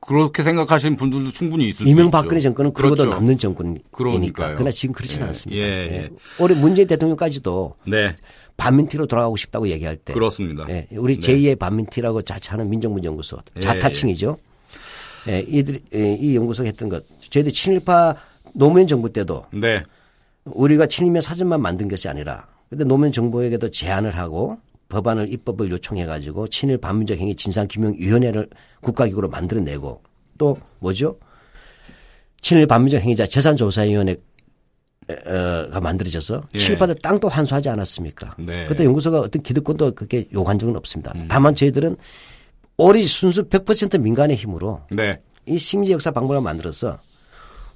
그렇게 0.00 0.42
생각하시는 0.42 0.96
분들도 0.96 1.30
충분히 1.32 1.68
있을 1.68 1.84
수 1.84 1.90
이명박근혜. 1.90 2.40
정권은 2.40 2.72
그러고도 2.72 3.02
그렇죠. 3.02 3.14
남는 3.14 3.38
정권이니까. 3.38 3.88
그러니까요. 3.90 4.54
그러나 4.54 4.70
지금 4.70 4.94
그렇지는 4.94 5.24
예, 5.24 5.28
않습니다. 5.28 5.62
예, 5.62 5.66
예. 5.66 5.92
예. 5.92 6.10
올해 6.40 6.54
문재인 6.54 6.88
대통령까지도 6.88 7.74
네. 7.86 8.14
반민티로 8.56 9.06
돌아가고 9.06 9.36
싶다고 9.36 9.68
얘기할 9.68 9.96
때. 9.96 10.12
그렇습니다. 10.14 10.66
예, 10.70 10.86
우리 10.92 11.18
네. 11.18 11.34
제2의 11.34 11.58
반민티라고 11.58 12.22
자처하는 12.22 12.70
민정문연구소 12.70 13.38
예, 13.56 13.60
자타층이죠. 13.60 14.38
예, 15.28 15.40
이들이 15.40 15.80
예, 15.94 16.14
이 16.14 16.34
연구소가 16.34 16.66
했던 16.66 16.88
것. 16.88 17.04
저희들 17.28 17.52
친일파 17.52 18.14
노무현 18.54 18.86
정부 18.86 19.12
때도 19.12 19.44
네. 19.52 19.82
우리가 20.44 20.86
친일면 20.86 21.20
사전만 21.20 21.60
만든 21.60 21.88
것이 21.88 22.08
아니라 22.08 22.46
근데 22.70 22.84
노무현 22.84 23.12
정부에게도 23.12 23.70
제안을 23.70 24.16
하고 24.16 24.58
법안을 24.88 25.32
입법을 25.32 25.70
요청해 25.70 26.06
가지고 26.06 26.48
친일 26.48 26.78
반민족 26.78 27.18
행위 27.18 27.34
진상규명위원회를 27.34 28.48
국가기구로 28.80 29.28
만들어내고 29.28 30.02
또 30.38 30.58
뭐죠? 30.78 31.18
친일 32.40 32.66
반민족 32.66 33.00
행위자 33.00 33.26
재산조사위원회 33.26 34.16
가 35.70 35.80
만들어져서 35.80 36.42
예. 36.54 36.58
친일파들 36.58 36.96
땅도 36.96 37.28
환수하지 37.28 37.70
않았습니까? 37.70 38.36
네. 38.38 38.66
그때 38.66 38.84
연구소가 38.84 39.20
어떤 39.20 39.42
기득권도 39.42 39.94
그렇게 39.94 40.26
요구한 40.34 40.58
적은 40.58 40.76
없습니다. 40.76 41.14
다만 41.28 41.54
저희들은 41.54 41.96
오리 42.76 43.04
순수 43.04 43.48
100% 43.48 44.00
민간의 44.00 44.36
힘으로 44.36 44.82
네. 44.90 45.18
이 45.46 45.58
심리 45.58 45.90
역사 45.92 46.10
방법을 46.10 46.42
만들어서 46.42 46.98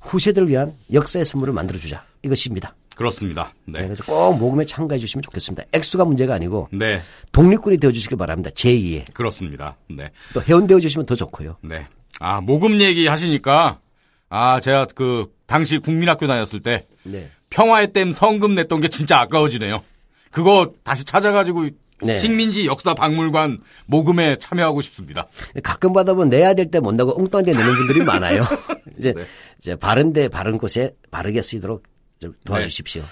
후세들을 0.02 0.48
위한 0.48 0.74
역사의 0.92 1.24
선물을 1.24 1.54
만들어주자 1.54 2.04
이것입니다. 2.22 2.74
그렇습니다. 2.96 3.54
네, 3.66 3.80
네. 3.80 3.84
그래서 3.86 4.04
꼭 4.04 4.38
모금에 4.38 4.64
참가해 4.64 4.98
주시면 4.98 5.22
좋겠습니다. 5.22 5.64
액수가 5.72 6.04
문제가 6.04 6.34
아니고 6.34 6.68
네. 6.72 7.00
독립군이 7.32 7.78
되어 7.78 7.90
주시길 7.92 8.16
바랍니다. 8.18 8.50
제2의 8.50 9.12
그렇습니다. 9.14 9.76
네. 9.88 10.10
또 10.34 10.42
회원 10.42 10.66
되어 10.66 10.80
주시면 10.80 11.06
더 11.06 11.14
좋고요. 11.14 11.56
네. 11.62 11.86
아, 12.20 12.40
모금 12.40 12.80
얘기 12.80 13.06
하시니까 13.06 13.80
아, 14.28 14.60
제가 14.60 14.86
그 14.94 15.26
당시 15.46 15.78
국민학교 15.78 16.26
다녔을 16.26 16.60
때 16.62 16.86
네. 17.02 17.30
평화의 17.50 17.92
댐 17.92 18.12
성금 18.12 18.54
냈던 18.54 18.80
게 18.80 18.88
진짜 18.88 19.20
아까워지네요. 19.20 19.82
그거 20.30 20.72
다시 20.82 21.04
찾아가지고 21.04 21.68
네. 22.04 22.16
식민지 22.16 22.66
역사 22.66 22.94
박물관 22.94 23.58
모금에 23.86 24.36
참여하고 24.38 24.80
싶습니다. 24.80 25.28
가끔 25.62 25.92
받아보면 25.92 26.30
내야 26.30 26.52
될 26.54 26.66
때 26.70 26.80
못 26.80 26.92
내고 26.94 27.16
엉뚱한 27.16 27.44
데 27.44 27.52
내는 27.52 27.76
분들이 27.76 28.02
많아요. 28.02 28.42
이제, 28.98 29.12
네. 29.12 29.22
이제 29.58 29.76
바른 29.76 30.12
데 30.12 30.28
바른 30.28 30.58
곳에 30.58 30.94
바르게 31.10 31.42
쓰이도록 31.42 31.82
좀 32.22 32.34
도와주십시오. 32.46 33.02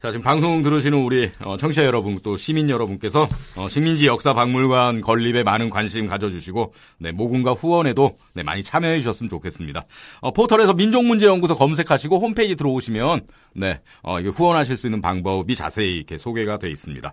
자, 0.00 0.10
지금 0.12 0.24
방송 0.24 0.62
들으시는 0.62 0.96
우리 0.96 1.30
어, 1.40 1.58
청취자 1.58 1.84
여러분 1.84 2.18
또 2.22 2.38
시민 2.38 2.70
여러분께서 2.70 3.28
어, 3.56 3.68
식민지 3.68 4.06
역사 4.06 4.32
박물관 4.32 5.02
건립에 5.02 5.42
많은 5.42 5.68
관심 5.68 6.06
가져주시고 6.06 6.72
네, 7.00 7.12
모금과 7.12 7.52
후원에도 7.52 8.16
네, 8.32 8.42
많이 8.42 8.62
참여해 8.62 9.00
주셨으면 9.00 9.28
좋겠습니다. 9.28 9.84
어, 10.20 10.32
포털에서 10.32 10.72
민족문제연구소 10.72 11.54
검색하시고 11.54 12.18
홈페이지 12.18 12.56
들어오시면 12.56 13.26
네, 13.56 13.80
어, 14.02 14.18
후원하실 14.20 14.78
수 14.78 14.86
있는 14.86 15.02
방법이 15.02 15.54
자세히 15.54 15.96
이렇게 15.96 16.16
소개가 16.16 16.56
돼 16.56 16.70
있습니다. 16.70 17.12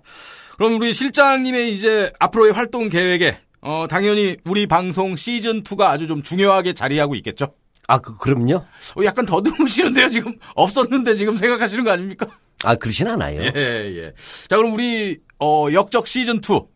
그럼 0.55 0.75
우리 0.75 0.93
실장님의 0.93 1.73
이제 1.73 2.13
앞으로의 2.19 2.53
활동 2.53 2.87
계획에 2.87 3.37
어, 3.59 3.85
당연히 3.89 4.37
우리 4.45 4.65
방송 4.65 5.17
시즌 5.17 5.63
2가 5.63 5.87
아주 5.87 6.07
좀 6.07 6.23
중요하게 6.23 6.71
자리하고 6.71 7.15
있겠죠? 7.15 7.53
아, 7.87 7.99
그, 7.99 8.17
그럼요? 8.17 8.55
어, 8.57 9.03
약간 9.05 9.25
더듬으시는데요, 9.25 10.09
지금. 10.09 10.37
없었는데 10.55 11.15
지금 11.15 11.37
생각하시는 11.37 11.83
거 11.83 11.91
아닙니까? 11.91 12.27
아, 12.63 12.75
그러진 12.75 13.07
않아요. 13.07 13.41
예, 13.41 13.51
예. 13.55 14.13
자, 14.49 14.57
그럼 14.57 14.73
우리, 14.73 15.17
어, 15.39 15.67
역적 15.71 16.05
시즌2. 16.05 16.67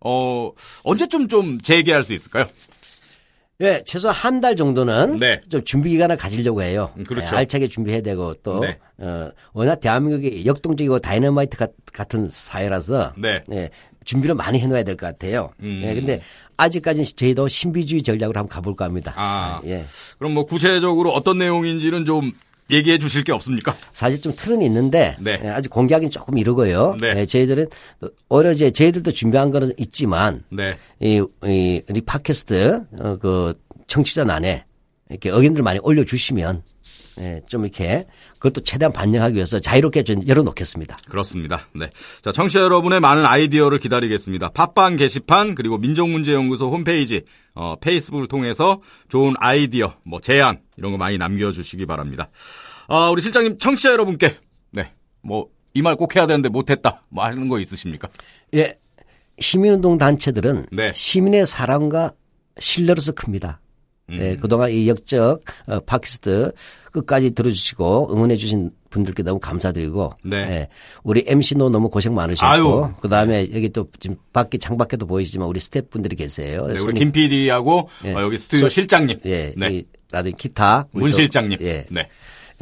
어, 0.00 0.52
언제쯤 0.84 1.28
좀 1.28 1.58
재개할 1.60 2.04
수 2.04 2.12
있을까요? 2.12 2.46
예, 3.60 3.82
최소 3.84 4.08
한 4.10 4.40
달 4.40 4.54
정도는 4.54 5.16
네. 5.18 5.40
좀 5.50 5.64
준비 5.64 5.90
기간을 5.90 6.16
가지려고 6.16 6.62
해요. 6.62 6.92
음, 6.96 7.02
그렇죠. 7.02 7.34
예, 7.34 7.38
알차게 7.38 7.66
준비해야 7.66 8.02
되고 8.02 8.34
또 8.44 8.60
네. 8.60 8.78
어, 8.98 9.30
워낙 9.52 9.80
대한민국이 9.80 10.44
역동적이고 10.46 11.00
다이너마이트 11.00 11.56
같, 11.56 11.72
같은 11.92 12.28
사회라서 12.28 13.14
네. 13.16 13.42
예, 13.50 13.70
준비를 14.08 14.34
많이 14.34 14.58
해놓아야 14.58 14.84
될 14.84 14.96
것 14.96 15.06
같아요. 15.06 15.50
음. 15.62 15.82
예, 15.84 15.94
근데 15.94 16.20
아직까지는 16.56 17.04
저희도 17.14 17.46
신비주의 17.48 18.02
전략으로 18.02 18.38
한번 18.40 18.48
가볼까 18.48 18.86
합니다. 18.86 19.12
아. 19.16 19.60
예. 19.66 19.84
그럼 20.18 20.32
뭐 20.32 20.46
구체적으로 20.46 21.12
어떤 21.12 21.36
내용인지는 21.38 22.06
좀 22.06 22.32
얘기해 22.70 22.98
주실 22.98 23.22
게 23.22 23.32
없습니까? 23.32 23.76
사실 23.92 24.20
좀 24.22 24.32
틀은 24.34 24.62
있는데 24.62 25.14
네. 25.20 25.38
예, 25.44 25.48
아직 25.48 25.68
공개하기는 25.68 26.10
조금 26.10 26.38
이르고요. 26.38 26.96
네. 27.00 27.12
예, 27.16 27.26
저희들은 27.26 27.66
오히려 28.30 28.52
이제 28.52 28.70
저희들도 28.70 29.12
준비한 29.12 29.50
거는 29.50 29.72
있지만 29.76 30.42
네. 30.48 30.76
이, 31.00 31.22
이 31.44 31.82
우리 31.90 32.00
팟캐스트 32.00 32.84
어, 33.00 33.18
그 33.20 33.52
청취자 33.88 34.24
난에 34.24 34.64
이렇게 35.10 35.28
의견들 35.28 35.62
많이 35.62 35.78
올려주시면 35.82 36.62
예, 37.20 37.40
좀 37.48 37.64
이렇게 37.64 38.04
그것도 38.34 38.62
최대한 38.62 38.92
반영하기 38.92 39.34
위해서 39.36 39.58
자유롭게 39.58 40.04
좀 40.04 40.26
열어놓겠습니다. 40.26 40.96
그렇습니다. 41.08 41.66
네. 41.74 41.90
자, 42.22 42.32
청취자 42.32 42.60
여러분의 42.60 43.00
많은 43.00 43.24
아이디어를 43.26 43.78
기다리겠습니다. 43.78 44.50
팟빵 44.50 44.96
게시판 44.96 45.54
그리고 45.54 45.78
민족문제연구소 45.78 46.70
홈페이지, 46.70 47.22
어, 47.54 47.74
페이스북을 47.80 48.28
통해서 48.28 48.80
좋은 49.08 49.34
아이디어, 49.38 49.94
뭐 50.04 50.20
제안 50.20 50.60
이런 50.76 50.92
거 50.92 50.98
많이 50.98 51.18
남겨주시기 51.18 51.86
바랍니다. 51.86 52.30
아, 52.88 53.10
우리 53.10 53.20
실장님 53.22 53.58
청취자 53.58 53.90
여러분께 53.92 54.36
네, 54.72 54.92
뭐 55.22 55.46
이 55.74 55.82
말 55.82 55.94
꼭 55.96 56.16
해야 56.16 56.26
되는데 56.26 56.48
못했다, 56.48 57.04
뭐 57.08 57.24
하시는 57.24 57.46
거 57.48 57.60
있으십니까? 57.60 58.08
예, 58.54 58.76
시민운동 59.38 59.96
단체들은 59.96 60.66
네. 60.72 60.92
시민의 60.94 61.46
사랑과 61.46 62.12
신뢰로서 62.58 63.12
큽니다. 63.12 63.60
음. 64.10 64.18
예, 64.20 64.36
그동안 64.36 64.70
이 64.70 64.88
역적 64.88 65.42
어, 65.66 65.80
팟캐스트 65.80 66.52
끝까지 66.92 67.32
들어주시고 67.32 68.14
응원해 68.14 68.36
주신 68.36 68.70
분들께 68.90 69.22
너무 69.22 69.38
감사드리고 69.38 70.12
네. 70.24 70.36
예, 70.36 70.68
우리 71.02 71.22
MC도 71.26 71.68
너무 71.68 71.90
고생 71.90 72.14
많으셨고 72.14 72.46
아유. 72.50 72.90
그다음에 73.02 73.46
여기 73.54 73.68
또 73.68 73.86
지금 74.00 74.16
밖에 74.32 74.56
창밖에도 74.56 75.06
보이시지만 75.06 75.46
우리 75.46 75.60
스태프분들이 75.60 76.16
계세요. 76.16 76.66
네, 76.66 76.80
우리 76.80 76.94
김 76.94 77.12
PD하고 77.12 77.88
예. 78.06 78.12
여기 78.14 78.38
스튜디오 78.38 78.68
소- 78.68 78.68
실장님, 78.70 79.20
예, 79.26 79.52
네, 79.56 79.68
이 79.74 79.84
라든 80.10 80.32
기타 80.36 80.86
문 80.92 81.02
또- 81.02 81.10
실장님, 81.10 81.58
예, 81.60 81.84
네, 81.90 82.08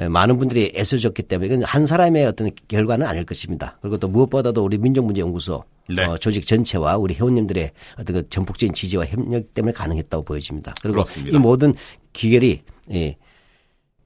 예, 0.00 0.08
많은 0.08 0.36
분들이 0.38 0.72
애써줬기 0.74 1.22
때문에 1.22 1.46
이건 1.46 1.62
한 1.62 1.86
사람의 1.86 2.26
어떤 2.26 2.50
결과는 2.66 3.06
아닐 3.06 3.24
것입니다. 3.24 3.78
그리고 3.80 3.96
또 3.98 4.08
무엇보다도 4.08 4.64
우리 4.64 4.78
민족문제연구소 4.78 5.62
네. 5.88 6.04
어, 6.04 6.16
조직 6.18 6.46
전체와 6.46 6.96
우리 6.96 7.14
회원님들의 7.14 7.70
어떤 7.98 8.16
그 8.16 8.28
전폭적인 8.28 8.74
지지와 8.74 9.06
협력 9.06 9.54
때문에 9.54 9.72
가능했다고 9.72 10.24
보여집니다. 10.24 10.74
그리고 10.82 11.04
그렇습니다. 11.04 11.36
이 11.36 11.40
모든 11.40 11.74
기결이 12.12 12.62
예, 12.92 13.16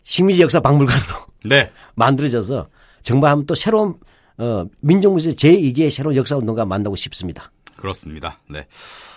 식민지 0.04 0.42
역사 0.42 0.60
박물관으로 0.60 1.14
네, 1.46 1.70
만들어져서 1.94 2.68
정말 3.02 3.30
한번 3.30 3.46
또 3.46 3.54
새로운 3.54 3.94
어, 4.38 4.64
민족문제 4.80 5.30
제2기의 5.30 5.90
새로운 5.90 6.16
역사운동가 6.16 6.64
만나고 6.64 6.96
싶습니다. 6.96 7.52
그렇습니다. 7.80 8.38
네. 8.48 8.66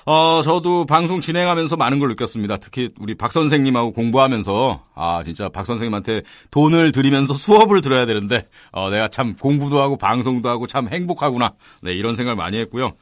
어, 0.06 0.42
저도 0.42 0.86
방송 0.86 1.22
진행하면서 1.22 1.76
많은 1.76 2.00
걸 2.00 2.10
느꼈습니다. 2.10 2.58
특히 2.58 2.90
우리 2.98 3.14
박 3.14 3.32
선생님하고 3.32 3.92
공부하면서, 3.92 4.86
아, 4.96 5.22
진짜 5.24 5.50
박 5.50 5.66
선생님한테 5.66 6.24
돈을 6.50 6.92
들이면서 6.94 7.34
수업을 7.34 7.82
들어야 7.82 8.06
되는데, 8.06 8.48
어, 8.72 8.90
내가 8.90 9.10
참 9.10 9.36
공부도 9.36 9.80
하고 9.80 9.98
방송도 9.98 10.48
하고 10.50 10.66
참 10.66 10.88
행복하구나. 10.88 11.54
네, 11.82 11.94
이런 11.94 12.16
생각을 12.16 12.36
많이 12.36 12.58
했고요. 12.58 12.94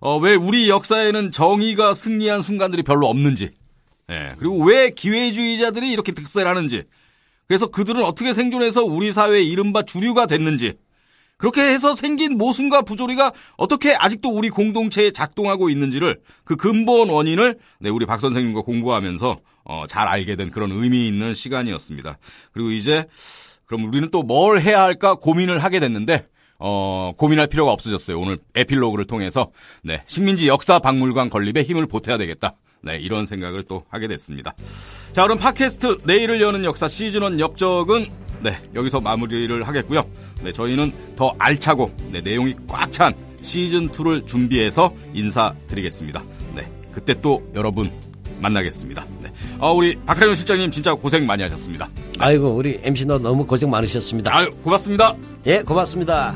어, 0.00 0.18
왜 0.18 0.34
우리 0.34 0.68
역사에는 0.68 1.30
정의가 1.30 1.94
승리한 1.94 2.42
순간들이 2.42 2.82
별로 2.82 3.08
없는지, 3.08 3.50
예, 4.10 4.34
그리고 4.38 4.62
왜 4.62 4.90
기회주의자들이 4.90 5.90
이렇게 5.90 6.12
득세를 6.12 6.48
하는지, 6.48 6.84
그래서 7.48 7.68
그들은 7.68 8.04
어떻게 8.04 8.34
생존해서 8.34 8.84
우리 8.84 9.12
사회의 9.12 9.48
이른바 9.48 9.82
주류가 9.82 10.26
됐는지, 10.26 10.74
그렇게 11.38 11.60
해서 11.60 11.94
생긴 11.94 12.38
모순과 12.38 12.82
부조리가 12.82 13.32
어떻게 13.56 13.94
아직도 13.94 14.30
우리 14.30 14.48
공동체에 14.48 15.10
작동하고 15.10 15.68
있는지를 15.68 16.20
그 16.44 16.56
근본 16.56 17.10
원인을 17.10 17.58
네, 17.80 17.90
우리 17.90 18.06
박 18.06 18.20
선생님과 18.20 18.62
공부하면서 18.62 19.36
어, 19.64 19.84
잘 19.88 20.08
알게 20.08 20.36
된 20.36 20.50
그런 20.50 20.70
의미 20.72 21.08
있는 21.08 21.34
시간이었습니다. 21.34 22.18
그리고 22.52 22.70
이제 22.70 23.04
그럼 23.66 23.84
우리는 23.84 24.10
또 24.10 24.22
뭘 24.22 24.60
해야 24.60 24.82
할까 24.82 25.14
고민을 25.16 25.62
하게 25.62 25.80
됐는데 25.80 26.26
어, 26.58 27.12
고민할 27.18 27.48
필요가 27.48 27.72
없어졌어요. 27.72 28.18
오늘 28.18 28.38
에필로그를 28.54 29.04
통해서 29.04 29.50
네, 29.82 30.02
식민지 30.06 30.48
역사 30.48 30.78
박물관 30.78 31.28
건립에 31.28 31.62
힘을 31.62 31.86
보태야 31.86 32.16
되겠다. 32.16 32.54
네, 32.82 32.96
이런 32.98 33.26
생각을 33.26 33.64
또 33.64 33.84
하게 33.90 34.06
됐습니다. 34.08 34.54
자, 35.12 35.22
그럼 35.24 35.38
팟캐스트 35.38 36.02
내일을 36.04 36.40
여는 36.40 36.64
역사 36.64 36.86
시즌 36.88 37.22
1 37.34 37.40
역적은 37.40 38.06
네, 38.46 38.56
여기서 38.76 39.00
마무리를 39.00 39.66
하겠고요. 39.66 40.04
네, 40.44 40.52
저희는 40.52 40.92
더 41.16 41.34
알차고 41.36 41.90
네, 42.12 42.20
내용이 42.20 42.54
꽉 42.68 42.92
찬 42.92 43.12
시즌 43.40 43.88
2를 43.90 44.24
준비해서 44.24 44.94
인사드리겠습니다. 45.14 46.22
네, 46.54 46.70
그때 46.92 47.12
또 47.20 47.42
여러분 47.56 47.90
만나겠습니다. 48.40 49.04
네. 49.20 49.32
아, 49.58 49.70
우리 49.72 49.96
박하영 50.06 50.34
실장님 50.36 50.70
진짜 50.70 50.94
고생 50.94 51.26
많이 51.26 51.42
하셨습니다. 51.42 51.88
아이고 52.20 52.50
우리 52.54 52.78
MC도 52.82 53.18
너무 53.18 53.44
고생 53.44 53.68
많으셨습니다. 53.70 54.36
아유, 54.36 54.48
고맙습니다. 54.62 55.16
예, 55.46 55.62
고맙습니다. 55.62 56.34